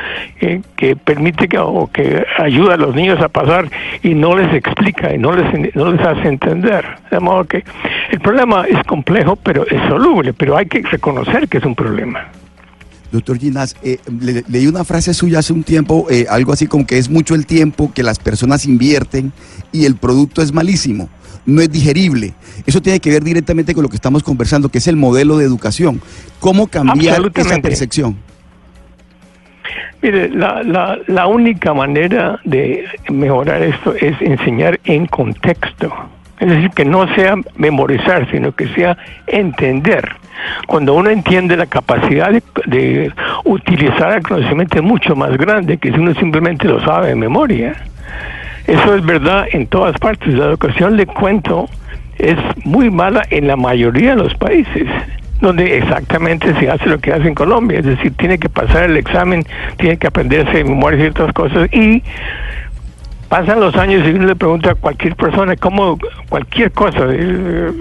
eh, 0.41 0.63
que 0.77 0.97
permite 0.97 1.47
que, 1.47 1.59
o 1.59 1.89
que 1.93 2.25
ayuda 2.39 2.75
a 2.75 2.79
los 2.79 2.95
niños 2.95 3.21
a 3.21 3.29
pasar 3.29 3.67
y 4.03 4.15
no 4.15 4.35
les 4.37 4.53
explica 4.55 5.15
y 5.15 5.19
no 5.19 5.33
les 5.33 6.01
hace 6.01 6.29
entender. 6.29 6.87
De 7.11 7.21
modo 7.21 7.45
que 7.45 7.63
el 8.11 8.21
problema 8.21 8.65
es 8.67 8.83
complejo, 8.85 9.37
pero 9.37 9.67
es 9.67 9.81
soluble, 9.89 10.33
pero 10.33 10.57
hay 10.57 10.67
que 10.67 10.83
reconocer 10.83 11.49
que 11.49 11.59
es 11.59 11.65
un 11.65 11.75
problema. 11.75 12.29
Doctor 13.13 13.39
Ginás, 13.39 13.77
eh, 13.83 13.99
leí 14.49 14.67
una 14.67 14.85
frase 14.85 15.15
suya 15.15 15.41
hace 15.41 15.53
un 15.53 15.65
tiempo, 15.65 16.07
eh, 16.11 16.27
algo 16.31 16.53
así 16.53 16.67
como 16.67 16.87
que 16.87 16.99
es 16.99 17.11
mucho 17.11 17.35
el 17.35 17.47
tiempo 17.47 17.93
que 17.93 18.03
las 18.03 18.19
personas 18.19 18.67
invierten 18.67 19.33
y 19.73 19.85
el 19.85 19.97
producto 19.97 20.43
es 20.43 20.53
malísimo, 20.53 21.09
no 21.45 21.61
es 21.61 21.71
digerible. 21.71 22.35
Eso 22.67 22.81
tiene 22.81 23.01
que 23.01 23.11
ver 23.11 23.25
directamente 23.25 23.75
con 23.75 23.83
lo 23.83 23.89
que 23.89 23.97
estamos 23.97 24.23
conversando, 24.23 24.69
que 24.69 24.79
es 24.79 24.87
el 24.87 24.97
modelo 24.97 25.39
de 25.39 25.45
educación. 25.45 26.01
¿Cómo 26.39 26.69
cambiar 26.69 27.21
esa 27.35 27.59
percepción? 27.59 28.17
Mire, 30.03 30.31
la, 30.31 30.63
la, 30.63 30.99
la 31.09 31.27
única 31.27 31.75
manera 31.75 32.41
de 32.45 32.85
mejorar 33.11 33.63
esto 33.63 33.95
es 33.95 34.21
enseñar 34.23 34.81
en 34.85 35.07
contexto. 35.07 35.93
Es 36.41 36.49
decir, 36.49 36.71
que 36.71 36.85
no 36.85 37.07
sea 37.15 37.37
memorizar, 37.57 38.29
sino 38.31 38.53
que 38.53 38.67
sea 38.69 38.97
entender. 39.27 40.17
Cuando 40.67 40.95
uno 40.95 41.11
entiende 41.11 41.57
la 41.57 41.67
capacidad 41.67 42.31
de, 42.67 43.13
utilizar 43.45 44.13
el 44.17 44.23
conocimiento 44.23 44.79
es 44.79 44.83
mucho 44.83 45.15
más 45.15 45.37
grande 45.37 45.77
que 45.77 45.93
si 45.93 45.99
uno 45.99 46.15
simplemente 46.15 46.67
lo 46.67 46.81
sabe 46.83 47.09
de 47.09 47.15
memoria. 47.15 47.75
Eso 48.67 48.95
es 48.95 49.05
verdad 49.05 49.47
en 49.53 49.67
todas 49.67 49.99
partes. 49.99 50.33
La 50.35 50.47
educación, 50.47 50.97
le 50.97 51.07
cuento, 51.07 51.69
es 52.19 52.37
muy 52.65 52.91
mala 52.91 53.23
en 53.31 53.47
la 53.47 53.57
mayoría 53.57 54.11
de 54.11 54.23
los 54.23 54.35
países 54.35 54.87
donde 55.41 55.79
exactamente 55.79 56.55
se 56.61 56.71
hace 56.71 56.87
lo 56.87 56.99
que 56.99 57.13
hace 57.13 57.27
en 57.27 57.35
Colombia, 57.35 57.79
es 57.79 57.87
decir, 57.87 58.13
tiene 58.19 58.39
que 58.39 58.51
pasar 58.51 58.85
el 58.85 58.99
examen, 58.99 59.45
tiene 59.79 59.97
que 59.97 60.07
aprenderse 60.07 60.59
de 60.59 60.65
memoria 60.65 61.01
ciertas 61.01 61.33
cosas 61.33 61.73
y 61.73 62.03
pasan 63.31 63.61
los 63.61 63.77
años 63.77 64.07
y 64.07 64.11
uno 64.11 64.27
le 64.27 64.35
pregunta 64.35 64.73
a 64.73 64.75
cualquier 64.75 65.15
persona 65.15 65.55
como 65.55 65.97
cualquier 66.29 66.73
cosa, 66.73 67.07
eh, 67.09 67.73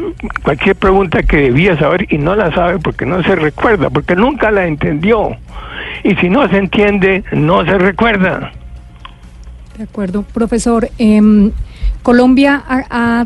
cualquier 0.44 0.76
pregunta 0.76 1.24
que 1.24 1.38
debía 1.38 1.76
saber 1.78 2.06
y 2.14 2.20
no 2.20 2.36
la 2.36 2.54
sabe 2.54 2.78
porque 2.78 3.08
no 3.08 3.24
se 3.24 3.36
recuerda, 3.36 3.90
porque 3.90 4.16
nunca 4.16 4.52
la 4.52 4.68
entendió. 4.68 5.36
Y 6.04 6.16
si 6.18 6.30
no 6.30 6.48
se 6.48 6.58
entiende, 6.58 7.24
no 7.32 7.66
se 7.66 7.80
recuerda. 7.80 8.52
De 9.76 9.86
acuerdo, 9.86 10.22
profesor. 10.22 10.88
Em, 11.00 11.52
Colombia 12.04 12.64
ha, 12.68 13.26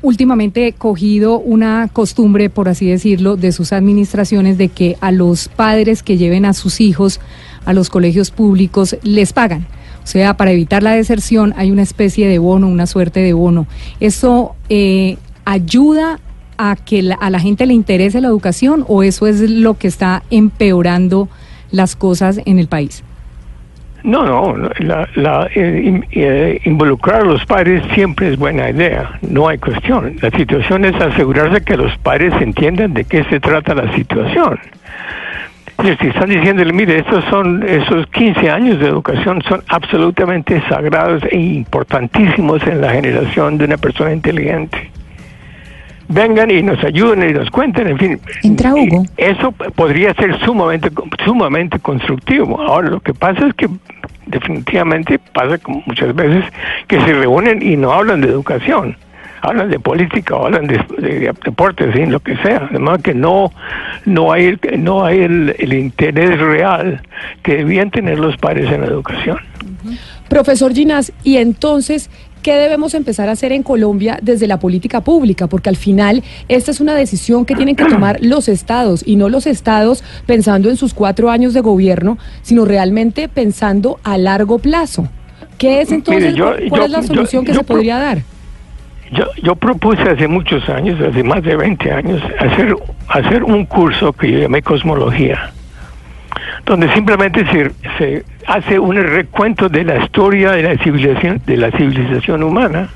últimamente 0.00 0.72
cogido 0.72 1.38
una 1.38 1.88
costumbre, 1.92 2.48
por 2.48 2.68
así 2.68 2.88
decirlo, 2.88 3.36
de 3.36 3.52
sus 3.52 3.74
administraciones 3.74 4.56
de 4.56 4.68
que 4.68 4.96
a 5.00 5.10
los 5.10 5.48
padres 5.48 6.02
que 6.02 6.16
lleven 6.16 6.46
a 6.46 6.54
sus 6.54 6.80
hijos 6.80 7.20
a 7.66 7.74
los 7.74 7.90
colegios 7.90 8.30
públicos 8.30 8.96
les 9.02 9.34
pagan. 9.34 9.66
O 10.08 10.10
sea, 10.10 10.38
para 10.38 10.52
evitar 10.52 10.82
la 10.82 10.92
deserción 10.92 11.52
hay 11.58 11.70
una 11.70 11.82
especie 11.82 12.28
de 12.28 12.38
bono, 12.38 12.66
una 12.66 12.86
suerte 12.86 13.20
de 13.20 13.34
bono. 13.34 13.66
¿Eso 14.00 14.56
eh, 14.70 15.18
ayuda 15.44 16.18
a 16.56 16.76
que 16.76 17.14
a 17.20 17.28
la 17.28 17.38
gente 17.38 17.66
le 17.66 17.74
interese 17.74 18.22
la 18.22 18.28
educación 18.28 18.86
o 18.88 19.02
eso 19.02 19.26
es 19.26 19.42
lo 19.42 19.74
que 19.74 19.86
está 19.86 20.22
empeorando 20.30 21.28
las 21.70 21.94
cosas 21.94 22.40
en 22.46 22.58
el 22.58 22.68
país? 22.68 23.04
No, 24.02 24.24
no, 24.24 24.70
la, 24.78 25.50
eh, 25.54 26.00
eh, 26.12 26.60
involucrar 26.64 27.20
a 27.20 27.24
los 27.24 27.44
padres 27.44 27.82
siempre 27.92 28.32
es 28.32 28.38
buena 28.38 28.70
idea, 28.70 29.18
no 29.20 29.48
hay 29.48 29.58
cuestión. 29.58 30.16
La 30.22 30.30
situación 30.30 30.86
es 30.86 30.94
asegurarse 30.94 31.60
que 31.60 31.76
los 31.76 31.94
padres 31.98 32.32
entiendan 32.40 32.94
de 32.94 33.04
qué 33.04 33.24
se 33.24 33.40
trata 33.40 33.74
la 33.74 33.94
situación 33.94 34.58
si 35.84 36.08
están 36.08 36.28
diciéndole, 36.28 36.72
mire, 36.72 36.98
estos 36.98 37.24
son, 37.26 37.62
esos 37.62 38.06
15 38.08 38.50
años 38.50 38.80
de 38.80 38.88
educación 38.88 39.40
son 39.48 39.62
absolutamente 39.68 40.60
sagrados 40.68 41.22
e 41.30 41.38
importantísimos 41.38 42.66
en 42.66 42.80
la 42.80 42.90
generación 42.90 43.58
de 43.58 43.66
una 43.66 43.76
persona 43.76 44.12
inteligente. 44.12 44.90
Vengan 46.08 46.50
y 46.50 46.62
nos 46.62 46.82
ayuden 46.82 47.30
y 47.30 47.32
nos 47.32 47.50
cuenten, 47.50 47.86
en 47.86 47.98
fin. 47.98 48.20
Entra 48.42 48.74
Hugo. 48.74 49.04
Eso 49.16 49.52
podría 49.52 50.14
ser 50.14 50.36
sumamente, 50.40 50.90
sumamente 51.24 51.78
constructivo. 51.78 52.60
Ahora, 52.60 52.88
lo 52.90 53.00
que 53.00 53.14
pasa 53.14 53.46
es 53.46 53.54
que 53.54 53.68
definitivamente 54.26 55.20
pasa 55.32 55.58
como 55.58 55.82
muchas 55.86 56.14
veces 56.14 56.44
que 56.88 57.00
se 57.00 57.12
reúnen 57.12 57.62
y 57.62 57.76
no 57.76 57.92
hablan 57.92 58.20
de 58.20 58.28
educación 58.28 58.96
hablan 59.42 59.70
de 59.70 59.78
política 59.78 60.36
o 60.36 60.46
hablan 60.46 60.66
de, 60.66 61.32
deportes, 61.44 61.94
¿sí? 61.94 62.06
lo 62.06 62.20
que 62.20 62.36
sea. 62.38 62.68
Además 62.70 63.02
que 63.02 63.14
no, 63.14 63.52
no 64.04 64.32
hay, 64.32 64.58
no 64.78 65.04
hay 65.04 65.20
el, 65.20 65.72
interés 65.72 66.38
real 66.38 67.02
que 67.42 67.56
debían 67.56 67.90
tener 67.90 68.18
los 68.18 68.36
padres 68.36 68.70
en 68.72 68.80
la 68.82 68.86
educación. 68.86 69.38
Profesor 70.28 70.74
Ginás, 70.74 71.12
y 71.24 71.36
entonces, 71.36 72.10
¿qué 72.42 72.54
debemos 72.54 72.94
empezar 72.94 73.28
a 73.28 73.32
hacer 73.32 73.52
en 73.52 73.62
Colombia 73.62 74.18
desde 74.20 74.46
la 74.46 74.58
política 74.58 75.00
pública? 75.00 75.46
Porque 75.46 75.70
al 75.70 75.76
final 75.76 76.22
esta 76.48 76.70
es 76.70 76.80
una 76.80 76.94
decisión 76.94 77.46
que 77.46 77.54
tienen 77.54 77.76
que 77.76 77.84
tomar 77.88 78.18
los 78.20 78.48
estados 78.48 79.02
y 79.06 79.16
no 79.16 79.28
los 79.28 79.46
estados 79.46 80.04
pensando 80.26 80.68
en 80.68 80.76
sus 80.76 80.94
cuatro 80.94 81.30
años 81.30 81.54
de 81.54 81.60
gobierno, 81.60 82.18
sino 82.42 82.64
realmente 82.64 83.28
pensando 83.28 83.98
a 84.02 84.18
largo 84.18 84.58
plazo. 84.58 85.08
¿Qué 85.56 85.80
es 85.80 85.90
entonces? 85.90 86.34
¿Cuál 86.68 86.82
es 86.84 86.90
la 86.90 87.02
solución 87.02 87.44
que 87.44 87.54
se 87.54 87.64
podría 87.64 87.98
dar? 87.98 88.22
Yo, 89.12 89.24
yo 89.42 89.56
propuse 89.56 90.02
hace 90.02 90.28
muchos 90.28 90.68
años, 90.68 91.00
hace 91.00 91.22
más 91.22 91.42
de 91.42 91.56
20 91.56 91.92
años, 91.92 92.22
hacer, 92.38 92.74
hacer 93.08 93.44
un 93.44 93.64
curso 93.64 94.12
que 94.12 94.30
yo 94.30 94.38
llamé 94.40 94.62
Cosmología, 94.62 95.50
donde 96.66 96.92
simplemente 96.92 97.44
se, 97.98 98.24
hace 98.46 98.78
un 98.78 98.96
recuento 98.96 99.68
de 99.68 99.84
la 99.84 100.04
historia 100.04 100.52
de 100.52 100.62
la 100.62 100.78
civilización, 100.82 101.40
de 101.46 101.56
la 101.56 101.70
civilización 101.70 102.42
humana, 102.42 102.88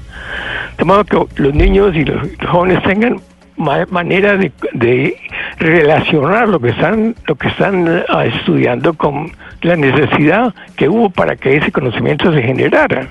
de 0.77 0.85
modo 0.85 1.05
que 1.05 1.43
los 1.43 1.55
niños 1.55 1.95
y 1.95 2.05
los 2.05 2.29
jóvenes 2.47 2.83
tengan 2.83 3.21
manera 3.57 4.37
de, 4.37 4.53
de, 4.73 5.17
relacionar 5.59 6.49
lo 6.49 6.59
que 6.59 6.71
están 6.71 7.15
lo 7.27 7.35
que 7.37 7.49
están 7.49 8.03
ah, 8.09 8.25
estudiando 8.25 8.95
con 8.95 9.31
la 9.61 9.77
necesidad 9.77 10.53
que 10.77 10.89
hubo 10.89 11.11
para 11.11 11.37
que 11.37 11.57
ese 11.57 11.71
conocimiento 11.71 12.33
se 12.33 12.43
generara. 12.43 13.09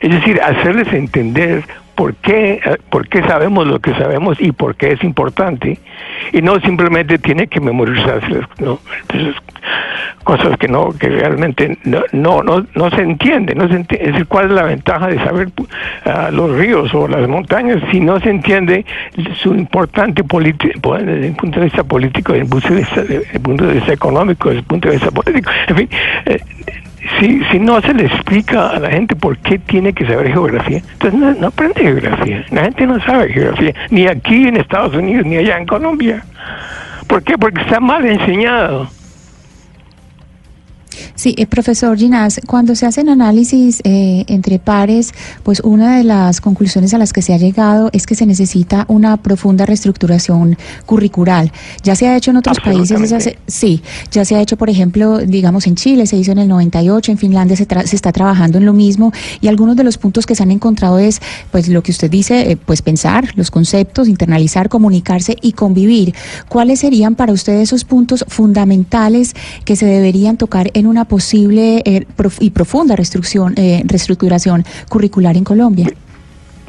Es 0.00 0.10
decir, 0.10 0.40
hacerles 0.42 0.92
entender 0.92 1.62
por 2.00 2.14
qué, 2.14 2.62
eh, 2.64 2.78
por 2.88 3.06
qué 3.08 3.22
sabemos 3.24 3.66
lo 3.66 3.78
que 3.78 3.92
sabemos 3.92 4.40
y 4.40 4.52
por 4.52 4.74
qué 4.74 4.92
es 4.92 5.04
importante. 5.04 5.78
Y 6.32 6.40
no 6.40 6.58
simplemente 6.60 7.18
tiene 7.18 7.46
que 7.46 7.60
memorizarse 7.60 8.40
¿no? 8.58 8.78
cosas 10.24 10.56
que 10.56 10.66
no 10.66 10.92
que 10.98 11.10
realmente 11.10 11.76
no 11.84 12.02
no 12.12 12.42
no, 12.74 12.90
se 12.90 13.02
entiende. 13.02 13.54
No 13.54 13.68
se 13.68 13.80
Es 13.80 14.12
decir, 14.12 14.26
¿cuál 14.28 14.46
es 14.46 14.52
la 14.52 14.62
ventaja 14.62 15.08
de 15.08 15.18
saber 15.18 15.48
uh, 15.58 16.32
los 16.32 16.56
ríos 16.56 16.94
o 16.94 17.06
las 17.06 17.28
montañas 17.28 17.82
si 17.90 18.00
no 18.00 18.18
se 18.18 18.30
entiende 18.30 18.86
su 19.34 19.54
importante 19.54 20.24
político 20.24 20.96
desde 20.96 21.26
el 21.26 21.34
punto 21.34 21.58
de 21.58 21.66
vista 21.66 21.84
político, 21.84 22.32
desde 22.32 22.44
el 22.44 22.50
punto 22.50 22.68
de 22.70 22.76
vista, 22.76 23.02
desde 23.02 23.36
el 23.36 23.40
punto 23.40 23.66
de 23.66 23.74
vista 23.74 23.92
económico, 23.92 24.48
desde 24.48 24.60
el 24.60 24.66
punto 24.66 24.88
de 24.88 24.94
vista 24.94 25.10
político? 25.10 25.50
En 25.68 25.76
fin, 25.76 25.88
eh, 26.24 26.40
si, 27.18 27.42
si 27.50 27.58
no 27.58 27.80
se 27.80 27.94
le 27.94 28.04
explica 28.06 28.70
a 28.70 28.78
la 28.78 28.90
gente 28.90 29.16
por 29.16 29.38
qué 29.38 29.58
tiene 29.58 29.92
que 29.92 30.06
saber 30.06 30.32
geografía, 30.32 30.82
entonces 30.92 31.38
no, 31.38 31.46
aprende 31.46 31.80
geografía. 31.80 32.44
La 32.50 32.64
gente 32.64 32.86
no 32.86 33.00
sabe 33.00 33.32
geografía, 33.32 33.74
ni 33.90 34.06
aquí 34.06 34.48
en 34.48 34.56
Estados 34.56 34.94
Unidos, 34.94 35.26
ni 35.26 35.36
allá 35.36 35.58
en 35.58 35.66
Colombia. 35.66 36.24
¿Por 37.06 37.22
qué? 37.22 37.36
Porque 37.38 37.60
está 37.62 37.80
mal 37.80 38.04
enseñado. 38.06 38.88
Sí, 41.14 41.34
eh, 41.38 41.46
profesor 41.46 41.96
Ginás, 41.96 42.40
cuando 42.46 42.74
se 42.74 42.86
hacen 42.86 43.08
análisis 43.08 43.80
eh, 43.84 44.24
entre 44.28 44.58
pares, 44.58 45.12
pues 45.42 45.60
una 45.60 45.96
de 45.96 46.04
las 46.04 46.40
conclusiones 46.40 46.94
a 46.94 46.98
las 46.98 47.12
que 47.12 47.22
se 47.22 47.34
ha 47.34 47.38
llegado 47.38 47.90
es 47.92 48.06
que 48.06 48.14
se 48.14 48.26
necesita 48.26 48.84
una 48.88 49.16
profunda 49.16 49.66
reestructuración 49.66 50.56
curricular. 50.86 51.52
Ya 51.82 51.94
se 51.94 52.08
ha 52.08 52.16
hecho 52.16 52.30
en 52.30 52.38
otros 52.38 52.58
países, 52.60 53.36
sí, 53.46 53.82
ya 54.10 54.24
se 54.24 54.36
ha 54.36 54.40
hecho, 54.40 54.56
por 54.56 54.70
ejemplo, 54.70 55.18
digamos 55.18 55.66
en 55.66 55.74
Chile, 55.74 56.06
se 56.06 56.16
hizo 56.16 56.32
en 56.32 56.38
el 56.38 56.48
98, 56.48 57.12
en 57.12 57.18
Finlandia 57.18 57.56
se, 57.56 57.66
se 57.86 57.96
está 57.96 58.12
trabajando 58.12 58.58
en 58.58 58.66
lo 58.66 58.72
mismo 58.72 59.12
y 59.40 59.48
algunos 59.48 59.76
de 59.76 59.84
los 59.84 59.98
puntos 59.98 60.26
que 60.26 60.34
se 60.34 60.42
han 60.42 60.50
encontrado 60.50 60.98
es, 60.98 61.20
pues 61.50 61.68
lo 61.68 61.82
que 61.82 61.90
usted 61.92 62.10
dice, 62.10 62.50
eh, 62.50 62.56
pues 62.56 62.82
pensar 62.82 63.30
los 63.36 63.50
conceptos, 63.50 64.08
internalizar, 64.08 64.68
comunicarse 64.68 65.36
y 65.40 65.52
convivir. 65.52 66.14
¿Cuáles 66.48 66.80
serían 66.80 67.14
para 67.14 67.32
usted 67.32 67.60
esos 67.60 67.84
puntos 67.84 68.24
fundamentales 68.28 69.34
que 69.64 69.76
se 69.76 69.86
deberían 69.86 70.36
tocar 70.36 70.70
en 70.74 70.86
una 70.90 71.04
posible 71.04 71.82
eh, 71.84 72.04
y 72.40 72.50
profunda 72.50 72.96
reestructuración, 72.96 73.54
eh, 73.56 73.82
reestructuración 73.86 74.64
curricular 74.88 75.36
en 75.36 75.44
Colombia? 75.44 75.88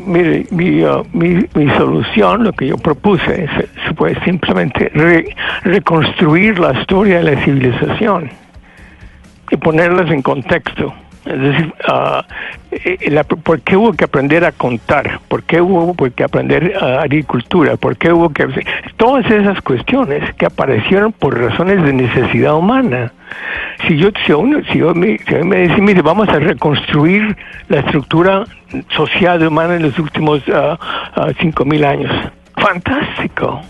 Mire, 0.05 0.47
mi, 0.49 0.83
uh, 0.83 1.03
mi, 1.13 1.45
mi, 1.53 1.69
solución, 1.77 2.43
lo 2.43 2.53
que 2.53 2.67
yo 2.67 2.77
propuse, 2.77 3.47
se 3.85 3.93
puede 3.93 4.19
simplemente 4.23 4.91
reconstruir 5.63 6.57
la 6.57 6.79
historia 6.79 7.17
de 7.17 7.35
la 7.35 7.43
civilización. 7.43 8.31
y 9.51 9.57
ponerlas 9.57 10.09
en 10.09 10.21
contexto. 10.21 10.93
Es 11.25 11.39
decir, 11.39 11.73
eh, 12.71 13.09
la- 13.11 13.23
¿por 13.23 13.61
qué 13.61 13.77
hubo 13.77 13.93
que 13.93 14.05
aprender 14.05 14.43
a 14.43 14.51
contar? 14.51 15.19
¿Por 15.27 15.43
qué 15.43 15.61
hubo 15.61 15.93
que 16.15 16.23
aprender 16.23 16.73
a 16.81 17.01
agricultura? 17.01 17.77
¿Por 17.77 17.95
qué 17.95 18.11
hubo 18.11 18.29
que... 18.29 18.47
Todas 18.97 19.29
esas 19.29 19.61
cuestiones 19.61 20.33
que 20.35 20.47
aparecieron 20.47 21.11
por 21.11 21.39
razones 21.39 21.83
de 21.83 21.93
necesidad 21.93 22.55
humana. 22.55 23.11
Si 23.87 23.97
yo, 23.97 24.09
si 24.25 24.31
uno, 24.33 24.59
si 24.71 24.79
yo 24.79 24.93
me, 24.95 25.17
si 25.19 25.35
me 25.35 25.67
dice, 25.67 25.79
mire, 25.81 26.01
vamos 26.01 26.27
a 26.29 26.39
reconstruir 26.39 27.37
la 27.69 27.79
estructura 27.79 28.43
social 28.89 29.45
humana 29.45 29.75
en 29.75 29.83
los 29.83 29.97
últimos 29.99 30.41
ah, 30.53 30.77
ah, 31.15 31.27
cinco 31.39 31.65
mil 31.65 31.83
años. 31.85 32.11
Fantástico. 32.57 33.61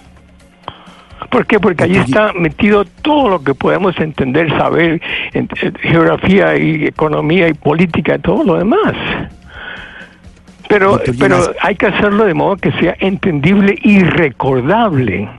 ¿Por 1.32 1.48
qué? 1.48 1.62
Porque 1.62 1.86
allí 1.86 1.98
está 1.98 2.34
metido 2.34 2.84
todo 2.84 3.30
lo 3.30 3.42
que 3.42 3.56
podemos 3.56 3.98
entender, 4.00 4.50
saber, 4.50 5.02
en, 5.32 5.48
en 5.62 5.76
geografía 5.76 6.58
y 6.58 6.86
economía 6.86 7.48
y 7.48 7.54
política 7.54 8.16
y 8.16 8.20
todo 8.20 8.44
lo 8.44 8.58
demás. 8.58 8.94
Pero, 10.68 10.92
Doctor 10.92 11.16
pero 11.18 11.54
hay 11.62 11.76
que 11.76 11.88
hacerlo 11.88 12.26
de 12.26 12.34
modo 12.34 12.58
que 12.58 12.74
sea 12.74 12.98
entendible 13.00 13.78
y 13.82 14.04
recordable. 14.04 15.30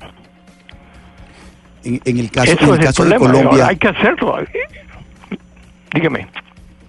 En, 1.85 2.01
en 2.05 2.19
el 2.19 2.31
caso, 2.31 2.53
en 2.53 2.57
Eso 2.57 2.65
el 2.65 2.73
es 2.73 2.79
el 2.79 2.85
caso 2.87 3.05
de 3.05 3.15
problema. 3.15 3.41
Colombia, 3.41 3.67
Hay 3.67 3.77
que 3.77 3.89
hacerlo. 3.89 4.39
Dígame. 5.93 6.27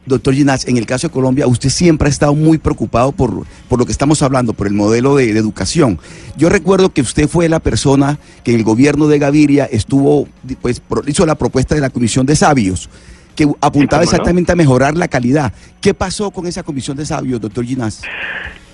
Doctor 0.05 0.33
Ginás, 0.33 0.67
en 0.67 0.77
el 0.77 0.85
caso 0.85 1.07
de 1.07 1.13
Colombia, 1.13 1.47
usted 1.47 1.69
siempre 1.69 2.07
ha 2.07 2.09
estado 2.11 2.35
muy 2.35 2.57
preocupado 2.57 3.11
por, 3.11 3.45
por 3.69 3.79
lo 3.79 3.85
que 3.85 3.91
estamos 3.91 4.21
hablando, 4.21 4.53
por 4.53 4.67
el 4.67 4.73
modelo 4.73 5.15
de, 5.15 5.33
de 5.33 5.39
educación. 5.39 5.99
Yo 6.37 6.49
recuerdo 6.49 6.91
que 6.93 7.01
usted 7.01 7.27
fue 7.27 7.47
la 7.49 7.59
persona 7.59 8.17
que 8.43 8.51
en 8.51 8.57
el 8.57 8.63
gobierno 8.63 9.07
de 9.07 9.19
Gaviria 9.19 9.65
estuvo, 9.65 10.27
pues, 10.61 10.81
hizo 11.07 11.25
la 11.25 11.35
propuesta 11.35 11.75
de 11.75 11.81
la 11.81 11.89
Comisión 11.89 12.25
de 12.25 12.35
Sabios, 12.35 12.89
que 13.35 13.47
apuntaba 13.61 14.01
no. 14.01 14.09
exactamente 14.09 14.51
a 14.51 14.55
mejorar 14.55 14.95
la 14.95 15.07
calidad. 15.07 15.53
¿Qué 15.81 15.93
pasó 15.93 16.31
con 16.31 16.45
esa 16.47 16.63
Comisión 16.63 16.97
de 16.97 17.05
Sabios, 17.05 17.39
doctor 17.41 17.65
Ginás? 17.65 18.01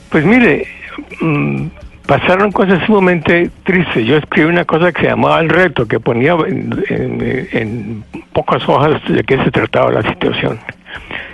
Pues 0.10 0.26
mire, 0.26 0.66
mm, 1.22 1.68
pasaron 2.08 2.52
cosas 2.52 2.84
sumamente 2.88 3.52
tristes. 3.64 4.06
Yo 4.06 4.18
escribí 4.18 4.50
una 4.50 4.66
cosa 4.66 4.92
que 4.92 5.02
se 5.04 5.08
llamaba 5.10 5.40
El 5.40 5.50
Reto, 5.50 5.86
que 5.88 6.00
ponía 6.00 6.34
en, 6.48 6.84
en- 6.90 7.48
en 7.52 8.04
pocas 8.34 8.68
hojas 8.68 9.00
de 9.08 9.24
qué 9.24 9.38
se 9.44 9.52
trataba 9.52 9.92
la 9.92 10.02
situación. 10.10 10.60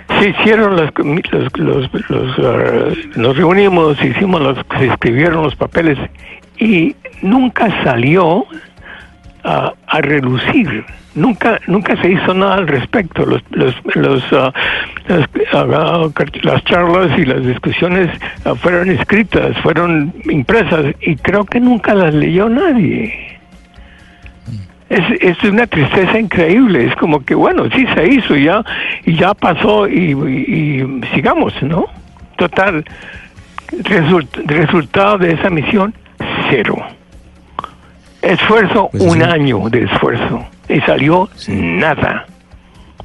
Se 0.08 0.28
hicieron 0.30 0.76
las 0.76 0.92
los, 0.96 1.58
los, 1.58 2.10
los, 2.10 2.38
ah, 2.38 2.94
nos 3.16 3.36
reunimos, 3.36 4.02
hicimos 4.02 4.40
los, 4.40 4.58
se 4.78 4.86
escribieron 4.86 5.42
los 5.42 5.56
papeles 5.56 5.98
y 6.58 6.94
nunca 7.22 7.68
salió 7.82 8.46
a, 9.44 9.72
a 9.86 10.00
relucir. 10.00 10.84
Nunca, 11.14 11.58
nunca 11.66 12.00
se 12.02 12.10
hizo 12.10 12.34
nada 12.34 12.56
al 12.56 12.68
respecto. 12.68 13.24
Los, 13.24 13.42
los, 13.50 13.74
los, 13.94 14.22
ah, 14.32 14.52
las, 15.08 15.28
ah, 15.54 16.08
las 16.42 16.64
charlas 16.64 17.18
y 17.18 17.24
las 17.24 17.44
discusiones 17.44 18.10
fueron 18.60 18.90
escritas, 18.90 19.56
fueron 19.62 20.14
impresas 20.30 20.94
y 21.00 21.16
creo 21.16 21.44
que 21.44 21.58
nunca 21.58 21.94
las 21.94 22.14
leyó 22.14 22.48
nadie. 22.48 23.35
Es, 24.88 25.02
es 25.20 25.42
una 25.44 25.66
tristeza 25.66 26.18
increíble. 26.18 26.86
Es 26.86 26.94
como 26.96 27.24
que, 27.24 27.34
bueno, 27.34 27.64
sí 27.74 27.86
se 27.94 28.06
hizo 28.08 28.36
ya 28.36 28.64
y 29.04 29.14
ya 29.16 29.34
pasó 29.34 29.88
y, 29.88 30.12
y- 30.12 30.82
y 30.82 31.06
sigamos, 31.14 31.52
¿no? 31.62 31.86
Total, 32.36 32.84
result- 33.72 34.44
resultado 34.46 35.18
de 35.18 35.32
esa 35.32 35.50
misión, 35.50 35.92
cero. 36.50 36.76
Esfuerzo, 38.22 38.88
Pues 38.90 39.02
un 39.02 39.22
año 39.22 39.68
de 39.70 39.84
esfuerzo 39.84 40.44
y 40.68 40.80
salió 40.80 41.28
nada. 41.48 42.26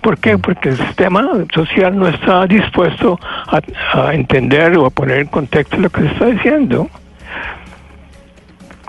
¿Por 0.02 0.18
qué? 0.18 0.38
Porque 0.38 0.70
el 0.70 0.78
sistema 0.78 1.24
social 1.54 1.96
no 1.98 2.08
está 2.08 2.48
dispuesto 2.48 3.20
a, 3.48 3.60
a 4.08 4.14
entender 4.16 4.76
o 4.78 4.88
a 4.88 4.90
poner 4.90 5.20
en 5.20 5.28
contexto 5.28 5.78
lo 5.78 5.90
que 5.92 6.02
se 6.02 6.08
está 6.08 6.26
diciendo. 6.28 6.90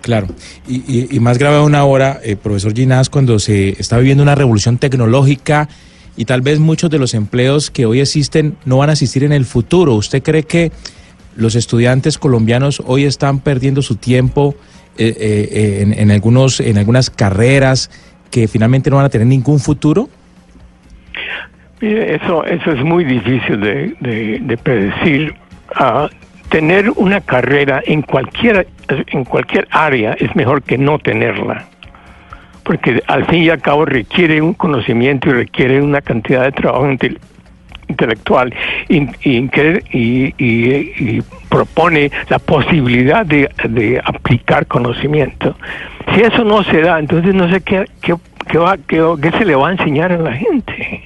Claro, 0.03 0.27
y, 0.67 1.19
más 1.21 1.39
grave 1.39 1.57
aún 1.57 1.77
ahora, 1.77 2.19
eh, 2.25 2.35
profesor 2.35 2.75
Ginás, 2.75 3.09
cuando 3.09 3.39
se 3.39 3.81
está 3.81 3.99
viviendo 3.99 4.23
una 4.25 4.35
revolución 4.35 4.77
tecnológica 4.77 5.69
y 6.17 6.25
tal 6.25 6.41
vez 6.41 6.59
muchos 6.59 6.91
de 6.91 6.99
los 6.99 7.15
empleos 7.15 7.71
que 7.71 7.87
hoy 7.87 8.01
existen 8.01 8.57
no 8.65 8.79
van 8.79 8.91
a 8.91 8.95
existir 8.95 9.23
en 9.23 9.31
el 9.31 9.45
futuro. 9.45 9.95
¿Usted 9.95 10.21
cree 10.21 10.43
que 10.43 10.73
los 11.37 11.55
estudiantes 11.55 12.19
colombianos 12.19 12.83
hoy 12.85 13.05
están 13.05 13.39
perdiendo 13.39 13.81
su 13.81 13.95
tiempo 13.95 14.57
eh, 14.99 15.15
eh, 15.17 15.95
en, 15.97 16.11
algunos, 16.11 16.59
en 16.59 16.79
algunas 16.79 17.09
carreras 17.09 17.89
que 18.33 18.49
finalmente 18.49 18.91
no 18.91 18.97
van 18.97 19.05
a 19.07 19.09
tener 19.09 19.29
ningún 19.29 19.61
futuro? 19.61 20.09
Mire, 21.81 22.17
eso, 22.17 22.45
eso 22.45 22.73
es 22.73 22.83
muy 22.83 23.05
difícil 23.05 23.61
de 23.61 24.59
predecir. 24.65 25.33
Ah, 25.77 26.11
tener 26.53 26.91
una 26.97 27.23
carrera 27.23 27.83
en 27.85 28.03
cualquier, 28.03 28.69
en 29.09 29.25
cualquier 29.25 29.67
área 29.71 30.13
es 30.13 30.37
mejor 30.37 30.63
que 30.63 30.77
no 30.77 30.99
tenerla. 30.99 31.65
Porque 32.63 33.03
al 33.07 33.25
fin 33.25 33.43
y 33.45 33.49
al 33.49 33.61
cabo 33.63 33.87
requiere 33.87 34.41
un 34.43 34.53
conocimiento 34.53 35.31
y 35.31 35.33
requiere 35.33 35.81
una 35.81 36.03
cantidad 36.03 36.43
de 36.45 36.53
trabajo 36.53 36.87
intel- 36.87 37.19
intelectual 37.89 38.55
y- 38.89 39.01
y- 39.27 40.35
y 40.39 41.23
propone 41.49 42.11
la 42.29 42.39
posibilidad 42.39 43.25
de, 43.25 43.49
de 43.69 43.99
aplicar 44.05 44.67
conocimiento. 44.67 45.57
Si 46.15 46.21
eso 46.21 46.45
no 46.45 46.63
se 46.65 46.83
da, 46.83 46.99
entonces 46.99 47.35
no 47.35 47.49
sé 47.51 47.63
qué, 47.63 47.87
qué, 48.03 48.15
qué 48.47 48.59
va, 48.59 48.77
qué, 48.87 49.03
qué 49.23 49.31
se 49.39 49.45
le 49.47 49.55
va 49.55 49.69
a 49.71 49.73
enseñar 49.73 50.13
a 50.13 50.19
la 50.19 50.33
gente. 50.35 51.03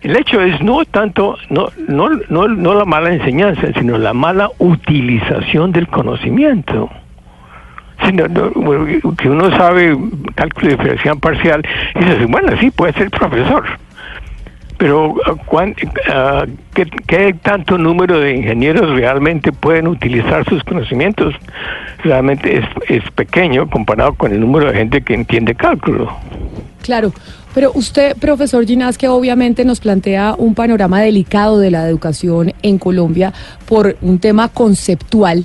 El 0.00 0.16
hecho 0.16 0.40
es 0.40 0.60
no 0.62 0.84
tanto, 0.84 1.36
no, 1.50 1.68
no, 1.88 2.08
no, 2.28 2.46
no 2.48 2.74
la 2.74 2.84
mala 2.84 3.12
enseñanza, 3.12 3.72
sino 3.78 3.98
la 3.98 4.12
mala 4.14 4.48
utilización 4.58 5.72
del 5.72 5.88
conocimiento. 5.88 6.88
Sino, 8.04 8.28
no, 8.28 8.52
que 9.16 9.28
uno 9.28 9.50
sabe 9.56 9.96
cálculo 10.36 10.68
diferencial 10.70 11.18
parcial 11.18 11.66
y 11.96 11.98
dice, 12.04 12.26
bueno, 12.26 12.52
sí, 12.60 12.70
puede 12.70 12.92
ser 12.92 13.10
profesor. 13.10 13.64
Pero 14.76 15.16
ah, 15.26 15.34
cuán- 15.46 15.74
ah, 16.08 16.44
¿qué, 16.74 16.86
qué 17.08 17.34
tanto 17.42 17.76
número 17.76 18.20
de 18.20 18.36
ingenieros 18.36 18.88
realmente 18.94 19.50
pueden 19.50 19.88
utilizar 19.88 20.44
sus 20.48 20.62
conocimientos? 20.62 21.34
Realmente 22.04 22.58
es, 22.58 22.64
es 22.88 23.10
pequeño 23.10 23.68
comparado 23.68 24.14
con 24.14 24.30
el 24.32 24.38
número 24.38 24.66
de 24.70 24.78
gente 24.78 25.02
que 25.02 25.14
entiende 25.14 25.56
cálculo. 25.56 26.16
Claro, 26.84 27.12
pero 27.58 27.72
usted, 27.74 28.16
profesor 28.16 28.64
Ginás, 28.64 28.96
que 28.96 29.08
obviamente 29.08 29.64
nos 29.64 29.80
plantea 29.80 30.36
un 30.38 30.54
panorama 30.54 31.00
delicado 31.00 31.58
de 31.58 31.72
la 31.72 31.88
educación 31.88 32.52
en 32.62 32.78
Colombia 32.78 33.32
por 33.66 33.96
un 34.00 34.20
tema 34.20 34.46
conceptual, 34.48 35.44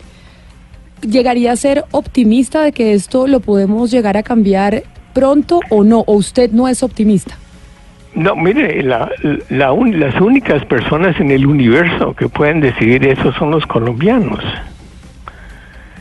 ¿llegaría 1.01 1.51
a 1.51 1.55
ser 1.55 1.85
optimista 1.89 2.61
de 2.61 2.71
que 2.71 2.93
esto 2.93 3.25
lo 3.25 3.39
podemos 3.39 3.89
llegar 3.89 4.15
a 4.15 4.21
cambiar 4.21 4.83
pronto 5.13 5.59
o 5.71 5.83
no? 5.83 6.01
¿O 6.01 6.13
usted 6.13 6.51
no 6.51 6.67
es 6.67 6.83
optimista? 6.83 7.35
No, 8.13 8.35
mire, 8.35 8.83
la, 8.83 9.71
un- 9.71 9.99
las 9.99 10.21
únicas 10.21 10.63
personas 10.65 11.19
en 11.19 11.31
el 11.31 11.47
universo 11.47 12.13
que 12.13 12.29
pueden 12.29 12.59
decidir 12.59 13.07
eso 13.07 13.33
son 13.39 13.49
los 13.49 13.65
colombianos. 13.65 14.39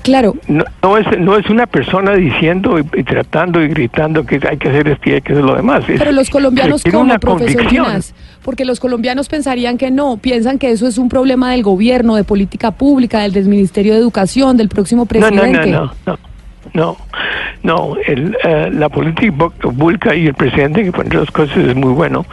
Claro, 0.02 0.34
No, 0.48 0.64
no 0.82 0.98
es, 0.98 1.06
no 1.20 1.36
es 1.36 1.48
una 1.48 1.66
persona 1.66 2.14
diciendo 2.14 2.78
y, 2.78 3.00
y 3.00 3.04
tratando 3.04 3.62
y 3.62 3.68
gritando 3.68 4.26
que 4.26 4.40
hay 4.48 4.56
que 4.56 4.68
hacer 4.68 4.88
esto 4.88 5.10
y 5.10 5.12
hay 5.12 5.20
que 5.22 5.32
hacer 5.32 5.44
lo 5.44 5.54
demás. 5.54 5.84
Es- 5.88 5.98
pero 5.98 6.12
los 6.12 6.28
colombianos 6.28 6.82
como 6.82 7.00
una 7.00 7.18
profesor. 7.18 7.66
Ginás, 7.68 8.14
porque 8.42 8.64
los 8.64 8.80
colombianos 8.80 9.28
pensarían 9.28 9.78
que 9.78 9.90
no, 9.90 10.16
piensan 10.16 10.58
que 10.58 10.70
eso 10.72 10.86
es 10.88 10.98
un 10.98 11.08
problema 11.08 11.52
del 11.52 11.62
gobierno, 11.62 12.16
de 12.16 12.24
política 12.24 12.72
pública, 12.72 13.20
del, 13.20 13.32
del 13.32 13.44
Ministerio 13.48 13.92
de 13.94 14.00
Educación, 14.00 14.56
del 14.56 14.68
próximo 14.68 15.06
No, 15.12 15.20
no, 15.30 15.40
presidente. 15.42 15.70
no, 15.70 15.84
no, 15.84 15.92
no, 16.06 16.18
no, 16.74 16.96
no, 17.62 17.96
el, 18.06 18.36
eh, 18.44 18.70
la 18.72 18.88
política 18.88 19.50
pública 19.60 20.14
y 20.14 20.26
el 20.26 20.34
presidente, 20.34 20.84
que 20.84 20.92
pone 20.92 21.14
las 21.14 21.30
cosas 21.30 21.56
es 21.56 21.76
muy 21.76 21.92
bueno, 21.92 22.24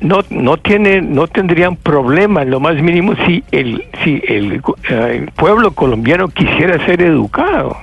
no, 0.00 0.20
no 0.30 0.56
tiene, 0.56 1.00
no 1.00 1.26
tendrían 1.26 1.76
problema 1.76 2.44
lo 2.44 2.58
más 2.60 2.76
mínimo 2.76 3.14
si 3.26 3.44
el, 3.52 3.84
si 4.02 4.22
el, 4.26 4.62
eh, 4.88 5.18
el 5.22 5.30
pueblo 5.32 5.72
colombiano 5.72 6.28
quisiera 6.28 6.84
ser 6.86 7.02
educado. 7.02 7.76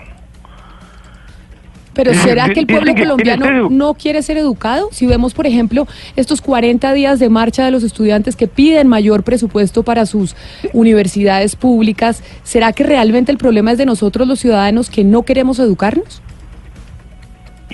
Pero 2.02 2.14
¿será 2.14 2.48
que 2.54 2.62
el 2.62 2.66
pueblo 2.68 2.94
colombiano 2.96 3.70
no 3.70 3.94
quiere 3.94 4.22
ser 4.24 4.38
educado? 4.38 4.88
Si 4.92 5.06
vemos, 5.06 5.34
por 5.34 5.46
ejemplo, 5.46 5.86
estos 6.16 6.42
40 6.42 6.94
días 6.94 7.20
de 7.20 7.28
marcha 7.30 7.66
de 7.66 7.72
los 7.72 7.84
estudiantes 7.84 8.38
que 8.38 8.48
piden 8.48 8.88
mayor 8.88 9.24
presupuesto 9.24 9.84
para 9.84 10.06
sus 10.06 10.34
universidades 10.72 11.58
públicas, 11.58 12.24
¿será 12.44 12.72
que 12.72 12.84
realmente 12.84 13.32
el 13.34 13.38
problema 13.38 13.74
es 13.74 13.78
de 13.78 13.86
nosotros 13.86 14.28
los 14.30 14.40
ciudadanos 14.40 14.90
que 14.90 15.04
no 15.04 15.24
queremos 15.24 15.60
educarnos? 15.60 16.22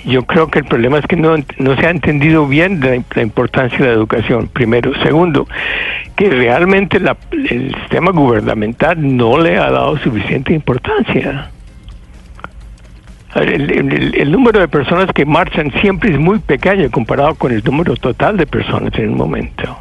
Yo 0.04 0.22
creo 0.24 0.48
que 0.50 0.58
el 0.60 0.64
problema 0.64 0.98
es 0.98 1.06
que 1.06 1.16
no, 1.16 1.36
no 1.58 1.76
se 1.76 1.86
ha 1.86 1.90
entendido 1.90 2.46
bien 2.46 2.80
la, 2.80 3.02
la 3.14 3.22
importancia 3.22 3.78
de 3.78 3.86
la 3.86 3.92
educación, 3.92 4.48
primero. 4.48 4.92
Segundo, 5.02 5.46
que 6.16 6.28
realmente 6.30 7.00
la- 7.00 7.16
el 7.32 7.74
sistema 7.80 8.10
gubernamental 8.10 9.16
no 9.16 9.38
le 9.38 9.56
ha 9.56 9.70
dado 9.70 9.96
suficiente 9.98 10.52
importancia. 10.52 11.50
El, 13.42 13.70
el- 13.70 14.14
el 14.14 14.30
número 14.32 14.60
de 14.60 14.68
personas 14.68 15.10
que 15.14 15.24
marchan 15.26 15.70
siempre 15.80 16.10
es 16.12 16.18
muy 16.18 16.38
pequeño 16.38 16.90
comparado 16.90 17.34
con 17.34 17.52
el 17.52 17.62
número 17.64 17.94
total 17.96 18.36
de 18.36 18.46
personas 18.46 18.92
en 18.98 19.10
un 19.10 19.16
momento. 19.16 19.76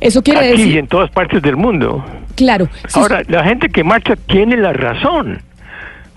Eso 0.00 0.22
quiere 0.22 0.40
Aquí 0.40 0.48
y 0.48 0.50
decir, 0.58 0.76
en 0.78 0.86
todas 0.88 1.10
partes 1.10 1.40
del 1.42 1.56
mundo. 1.56 2.04
claro, 2.34 2.68
si 2.88 2.98
Ahora, 3.00 3.22
la 3.28 3.44
gente 3.44 3.68
que 3.68 3.82
marcha 3.82 4.14
tiene 4.16 4.56
la 4.56 4.72
razón, 4.72 5.40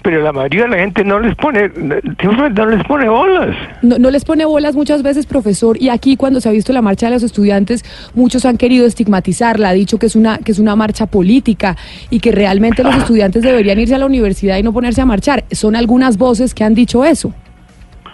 pero 0.01 0.21
la 0.21 0.31
mayoría 0.31 0.63
de 0.63 0.69
la 0.69 0.77
gente 0.77 1.03
no 1.03 1.19
les 1.19 1.35
pone, 1.35 1.69
no 1.75 2.65
les 2.65 2.83
pone 2.85 3.09
bolas. 3.09 3.55
no, 3.81 3.97
no 3.97 4.11
les 4.11 4.25
pone 4.25 4.45
bolas 4.45 4.75
muchas 4.75 5.03
veces, 5.03 5.25
profesor, 5.25 5.77
y 5.81 5.89
aquí 5.89 6.15
cuando 6.15 6.41
se 6.41 6.49
ha 6.49 6.51
visto 6.51 6.73
la 6.73 6.81
marcha 6.81 7.07
de 7.07 7.13
los 7.13 7.23
estudiantes, 7.23 7.83
muchos 8.13 8.45
han 8.45 8.57
querido 8.57 8.85
estigmatizarla, 8.85 9.69
ha 9.69 9.73
dicho 9.73 9.97
que 9.99 10.05
es 10.05 10.15
una 10.15 10.39
que 10.39 10.51
es 10.51 10.59
una 10.59 10.75
marcha 10.75 11.05
política 11.05 11.75
y 12.09 12.19
que 12.19 12.31
realmente 12.31 12.83
los 12.83 12.95
estudiantes 12.95 13.43
deberían 13.43 13.79
irse 13.79 13.95
a 13.95 13.97
la 13.97 14.05
universidad 14.05 14.57
y 14.57 14.63
no 14.63 14.73
ponerse 14.73 15.01
a 15.01 15.05
marchar. 15.05 15.43
Son 15.51 15.75
algunas 15.75 16.17
voces 16.17 16.53
que 16.53 16.63
han 16.63 16.73
dicho 16.73 17.03
eso. 17.05 17.33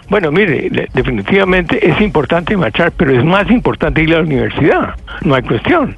Bueno, 0.08 0.30
mire, 0.30 0.70
definitivamente 0.94 1.84
es 1.88 2.00
importante 2.00 2.56
marchar, 2.56 2.92
pero 2.92 3.18
es 3.18 3.24
más 3.24 3.50
importante 3.50 4.02
ir 4.02 4.14
a 4.14 4.18
la 4.18 4.24
universidad, 4.24 4.94
no 5.22 5.34
hay 5.34 5.42
cuestión. 5.42 5.96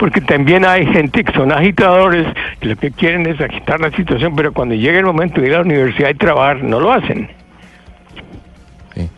Porque 0.00 0.22
también 0.22 0.64
hay 0.64 0.86
gente 0.86 1.22
que 1.22 1.32
son 1.34 1.52
agitadores, 1.52 2.26
que 2.58 2.68
lo 2.68 2.76
que 2.76 2.90
quieren 2.90 3.26
es 3.26 3.38
agitar 3.38 3.78
la 3.80 3.90
situación, 3.90 4.34
pero 4.34 4.50
cuando 4.50 4.74
llega 4.74 4.98
el 4.98 5.04
momento 5.04 5.42
de 5.42 5.48
ir 5.48 5.52
a 5.52 5.58
la 5.58 5.64
universidad 5.64 6.08
y 6.08 6.14
trabajar, 6.14 6.64
no 6.64 6.80
lo 6.80 6.90
hacen. 6.90 7.28
Sí. 8.94 9.10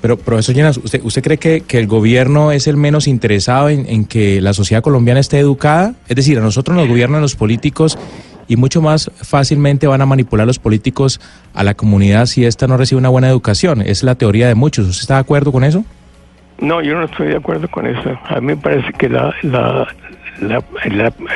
Pero, 0.00 0.16
profesor 0.16 0.54
Llenas, 0.54 0.78
¿usted, 0.78 1.02
usted 1.04 1.22
cree 1.22 1.36
que, 1.36 1.60
que 1.60 1.78
el 1.78 1.86
gobierno 1.86 2.52
es 2.52 2.66
el 2.68 2.78
menos 2.78 3.06
interesado 3.06 3.68
en, 3.68 3.84
en 3.86 4.06
que 4.06 4.40
la 4.40 4.54
sociedad 4.54 4.82
colombiana 4.82 5.20
esté 5.20 5.38
educada? 5.38 5.92
Es 6.08 6.16
decir, 6.16 6.38
a 6.38 6.40
nosotros 6.40 6.74
nos 6.74 6.88
gobiernan 6.88 7.20
los 7.20 7.36
políticos 7.36 7.98
y 8.48 8.56
mucho 8.56 8.80
más 8.80 9.10
fácilmente 9.20 9.86
van 9.86 10.00
a 10.00 10.06
manipular 10.06 10.46
los 10.46 10.58
políticos 10.58 11.20
a 11.52 11.64
la 11.64 11.74
comunidad 11.74 12.24
si 12.24 12.46
ésta 12.46 12.66
no 12.66 12.78
recibe 12.78 12.98
una 12.98 13.10
buena 13.10 13.28
educación. 13.28 13.82
Es 13.82 14.02
la 14.02 14.14
teoría 14.14 14.48
de 14.48 14.54
muchos. 14.54 14.88
¿Usted 14.88 15.02
está 15.02 15.14
de 15.14 15.20
acuerdo 15.20 15.52
con 15.52 15.64
eso? 15.64 15.84
No, 16.64 16.80
yo 16.82 16.94
no 16.96 17.04
estoy 17.04 17.28
de 17.28 17.36
acuerdo 17.36 17.68
con 17.68 17.86
eso. 17.86 18.18
A 18.28 18.40
mí 18.40 18.46
me 18.48 18.56
parece 18.56 18.92
que 18.94 19.08
la, 19.08 19.34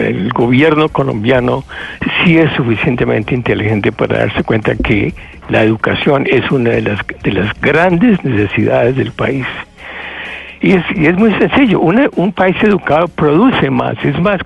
el 0.00 0.28
gobierno 0.32 0.88
colombiano 0.88 1.64
sí 2.24 2.36
es 2.38 2.50
suficientemente 2.52 3.34
inteligente 3.34 3.92
para 3.92 4.18
darse 4.18 4.42
cuenta 4.42 4.74
que 4.76 5.14
la 5.48 5.62
educación 5.62 6.24
es 6.28 6.50
una 6.50 6.70
de 6.70 6.82
las, 6.82 7.00
de 7.22 7.32
las 7.32 7.60
grandes 7.60 8.22
necesidades 8.24 8.96
del 8.96 9.12
país. 9.12 9.46
Y 10.60 10.72
es, 10.72 10.84
y 10.96 11.06
es 11.06 11.16
muy 11.16 11.32
sencillo, 11.34 11.78
un 11.78 12.32
país 12.32 12.56
educado 12.64 13.06
produce 13.06 13.70
más, 13.70 13.94
es 14.04 14.18
más, 14.20 14.40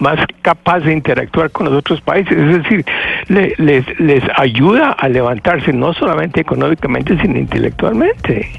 más 0.00 0.18
capaz 0.42 0.80
de 0.80 0.92
interactuar 0.92 1.50
con 1.52 1.66
los 1.66 1.74
otros 1.74 2.00
países, 2.00 2.36
es 2.36 2.62
decir, 2.64 2.84
le- 3.28 3.54
les, 3.58 4.00
les 4.00 4.24
ayuda 4.36 4.90
a 4.98 5.08
levantarse 5.08 5.72
no 5.72 5.92
solamente 5.94 6.40
económicamente, 6.40 7.16
sino 7.22 7.38
intelectualmente. 7.38 8.50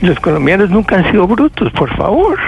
Y 0.00 0.06
los 0.06 0.18
colombianos 0.20 0.70
nunca 0.70 0.96
han 0.96 1.10
sido 1.10 1.26
brutos, 1.26 1.72
por 1.72 1.94
favor. 1.96 2.38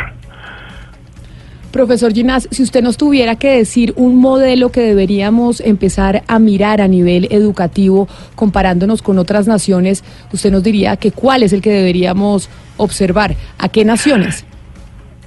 Profesor 1.75 2.13
Ginás, 2.13 2.47
si 2.53 2.63
usted 2.63 2.85
nos 2.85 2.97
tuviera 2.97 3.35
que 3.35 3.57
decir 3.57 3.95
un 3.97 4.15
modelo 4.21 4.71
que 4.71 4.81
deberíamos 4.81 5.61
empezar 5.61 6.23
a 6.29 6.39
mirar 6.39 6.81
a 6.81 6.87
nivel 6.87 7.27
educativo, 7.33 8.07
comparándonos 8.37 9.03
con 9.03 9.19
otras 9.19 9.49
naciones, 9.49 10.05
usted 10.33 10.53
nos 10.53 10.63
diría 10.63 10.97
que 10.97 11.11
cuál 11.11 11.43
es 11.43 11.53
el 11.53 11.63
que 11.63 11.73
deberíamos 11.73 12.49
observar. 12.77 13.35
¿A 13.59 13.69
qué 13.69 13.85
naciones? 13.85 14.45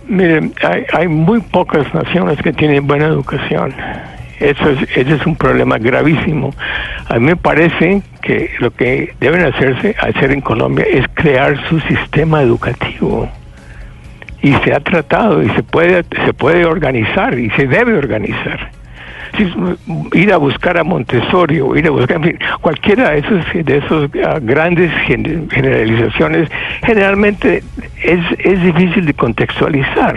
Miren, 0.07 0.53
hay, 0.63 0.85
hay 0.93 1.09
muy 1.09 1.41
pocas 1.41 1.93
naciones 1.93 2.41
que 2.41 2.53
tienen 2.53 2.87
buena 2.87 3.07
educación. 3.07 3.73
Eso 4.39 4.69
es, 4.69 4.83
ese 4.95 5.15
es 5.15 5.25
un 5.25 5.35
problema 5.35 5.77
gravísimo. 5.79 6.53
A 7.09 7.15
mí 7.15 7.25
me 7.25 7.35
parece 7.35 8.03
que 8.21 8.51
lo 8.59 8.71
que 8.71 9.13
deben 9.19 9.41
hacerse, 9.43 9.95
hacer 9.99 10.31
en 10.31 10.41
Colombia 10.41 10.85
es 10.89 11.05
crear 11.15 11.57
su 11.69 11.79
sistema 11.81 12.41
educativo. 12.41 13.29
Y 14.43 14.53
se 14.63 14.73
ha 14.73 14.79
tratado 14.79 15.41
y 15.41 15.49
se 15.49 15.63
puede, 15.63 16.05
se 16.25 16.33
puede 16.33 16.65
organizar 16.65 17.37
y 17.39 17.49
se 17.51 17.67
debe 17.67 17.95
organizar. 17.97 18.69
Ir 20.13 20.31
a 20.31 20.37
buscar 20.37 20.77
a 20.77 20.83
Montessori 20.83 21.57
ir 21.75 21.87
a 21.87 21.91
buscar, 21.91 22.17
en 22.17 22.23
fin, 22.23 22.39
cualquiera 22.61 23.09
de 23.11 23.19
esos, 23.19 23.45
de 23.53 23.77
esos 23.77 24.09
ah, 24.25 24.39
grandes 24.41 24.91
gen- 25.05 25.49
generalizaciones, 25.49 26.49
generalmente 26.85 27.61
es, 28.03 28.19
es 28.39 28.63
difícil 28.63 29.05
de 29.05 29.13
contextualizar. 29.13 30.15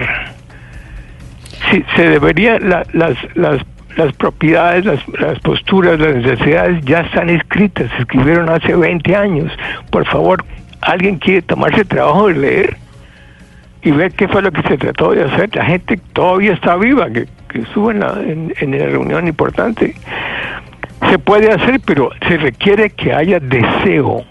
Sí, 1.70 1.84
se 1.96 2.08
debería, 2.08 2.58
la- 2.60 2.86
las, 2.92 3.16
las, 3.34 3.60
las 3.96 4.12
propiedades, 4.14 4.84
las, 4.84 5.00
las 5.20 5.38
posturas, 5.40 5.98
las 5.98 6.16
necesidades 6.16 6.84
ya 6.84 7.00
están 7.00 7.30
escritas, 7.30 7.90
se 7.96 8.02
escribieron 8.02 8.48
hace 8.48 8.74
20 8.74 9.16
años. 9.16 9.52
Por 9.90 10.06
favor, 10.06 10.44
¿alguien 10.80 11.18
quiere 11.18 11.42
tomarse 11.42 11.80
el 11.80 11.88
trabajo 11.88 12.28
de 12.28 12.34
leer? 12.34 12.76
y 13.82 13.90
ver 13.92 14.12
qué 14.12 14.28
fue 14.28 14.42
lo 14.42 14.52
que 14.52 14.62
se 14.62 14.76
trató 14.76 15.12
de 15.12 15.24
hacer. 15.24 15.54
La 15.54 15.64
gente 15.64 15.98
todavía 16.12 16.52
está 16.52 16.76
viva, 16.76 17.08
que, 17.10 17.26
que 17.48 17.60
estuvo 17.60 17.90
en 17.90 18.00
la, 18.00 18.12
en, 18.20 18.52
en 18.58 18.78
la 18.78 18.86
reunión 18.86 19.26
importante. 19.26 19.94
Se 21.08 21.18
puede 21.18 21.50
hacer, 21.50 21.80
pero 21.84 22.10
se 22.28 22.36
requiere 22.36 22.90
que 22.90 23.12
haya 23.12 23.40
deseo, 23.40 24.24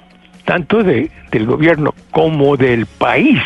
tanto 0.45 0.83
de, 0.83 1.09
del 1.31 1.45
gobierno 1.45 1.93
como 2.11 2.57
del 2.57 2.85
país, 2.85 3.41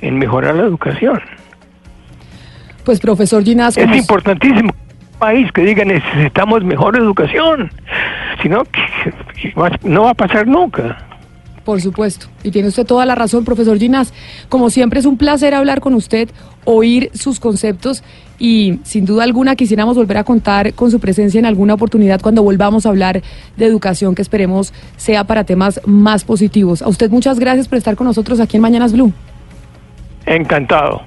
en 0.00 0.18
mejorar 0.18 0.56
la 0.56 0.64
educación. 0.64 1.20
Pues 2.84 3.00
profesor 3.00 3.44
Ginás, 3.44 3.76
Es 3.78 3.96
importantísimo 3.96 4.72
país 5.22 5.52
que 5.52 5.62
diga 5.62 5.84
necesitamos 5.84 6.64
mejor 6.64 6.96
educación, 6.96 7.70
si 8.42 8.48
no, 8.48 8.64
que- 8.64 9.14
no 9.84 10.02
va 10.02 10.10
a 10.10 10.14
pasar 10.14 10.48
nunca. 10.48 10.98
Por 11.64 11.80
supuesto, 11.80 12.26
y 12.42 12.50
tiene 12.50 12.66
usted 12.66 12.84
toda 12.84 13.06
la 13.06 13.14
razón, 13.14 13.44
profesor 13.44 13.78
Ginás. 13.78 14.12
Como 14.48 14.68
siempre 14.68 14.98
es 14.98 15.06
un 15.06 15.16
placer 15.16 15.54
hablar 15.54 15.80
con 15.80 15.94
usted, 15.94 16.28
oír 16.64 17.08
sus 17.14 17.38
conceptos 17.38 18.02
y 18.36 18.80
sin 18.82 19.04
duda 19.04 19.22
alguna 19.22 19.54
quisiéramos 19.54 19.94
volver 19.96 20.16
a 20.18 20.24
contar 20.24 20.74
con 20.74 20.90
su 20.90 20.98
presencia 20.98 21.38
en 21.38 21.46
alguna 21.46 21.74
oportunidad 21.74 22.20
cuando 22.20 22.42
volvamos 22.42 22.84
a 22.84 22.88
hablar 22.88 23.22
de 23.56 23.64
educación 23.64 24.16
que 24.16 24.22
esperemos 24.22 24.74
sea 24.96 25.22
para 25.22 25.44
temas 25.44 25.80
más 25.86 26.24
positivos. 26.24 26.82
A 26.82 26.88
usted 26.88 27.10
muchas 27.12 27.38
gracias 27.38 27.68
por 27.68 27.78
estar 27.78 27.94
con 27.94 28.08
nosotros 28.08 28.40
aquí 28.40 28.56
en 28.56 28.62
Mañanas 28.62 28.92
Blue. 28.92 29.12
Encantado. 30.26 31.02